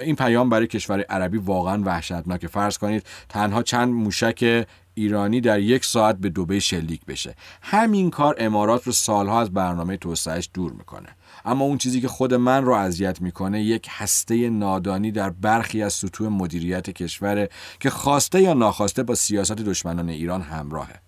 [0.00, 2.46] این پیام برای کشور عربی واقعا وحشتناک.
[2.46, 7.34] فرض کنید تنها چند موشک ایرانی در یک ساعت به دوبه شلیک بشه.
[7.62, 11.08] همین کار امارات رو سالها از برنامه توسعهش دور می‌کنه.
[11.44, 15.92] اما اون چیزی که خود من رو اذیت می‌کنه یک هسته نادانی در برخی از
[15.92, 17.48] سطوح مدیریت کشور
[17.80, 21.07] که خواسته یا ناخواسته با سیاست دشمنان ایران همراهه.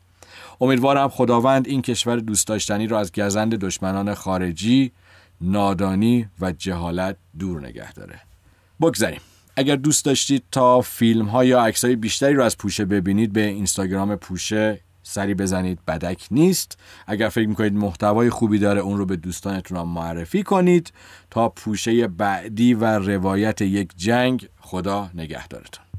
[0.61, 4.93] امیدوارم خداوند این کشور دوست داشتنی را از گزند دشمنان خارجی،
[5.41, 8.21] نادانی و جهالت دور نگه داره.
[8.81, 9.21] بگذاریم.
[9.57, 13.47] اگر دوست داشتید تا فیلم ها یا عکس های بیشتری رو از پوشه ببینید به
[13.47, 19.17] اینستاگرام پوشه سری بزنید بدک نیست اگر فکر می‌کنید محتوای خوبی داره اون رو به
[19.17, 20.93] دوستانتون معرفی کنید
[21.31, 25.90] تا پوشه بعدی و روایت یک جنگ خدا نگهدارتون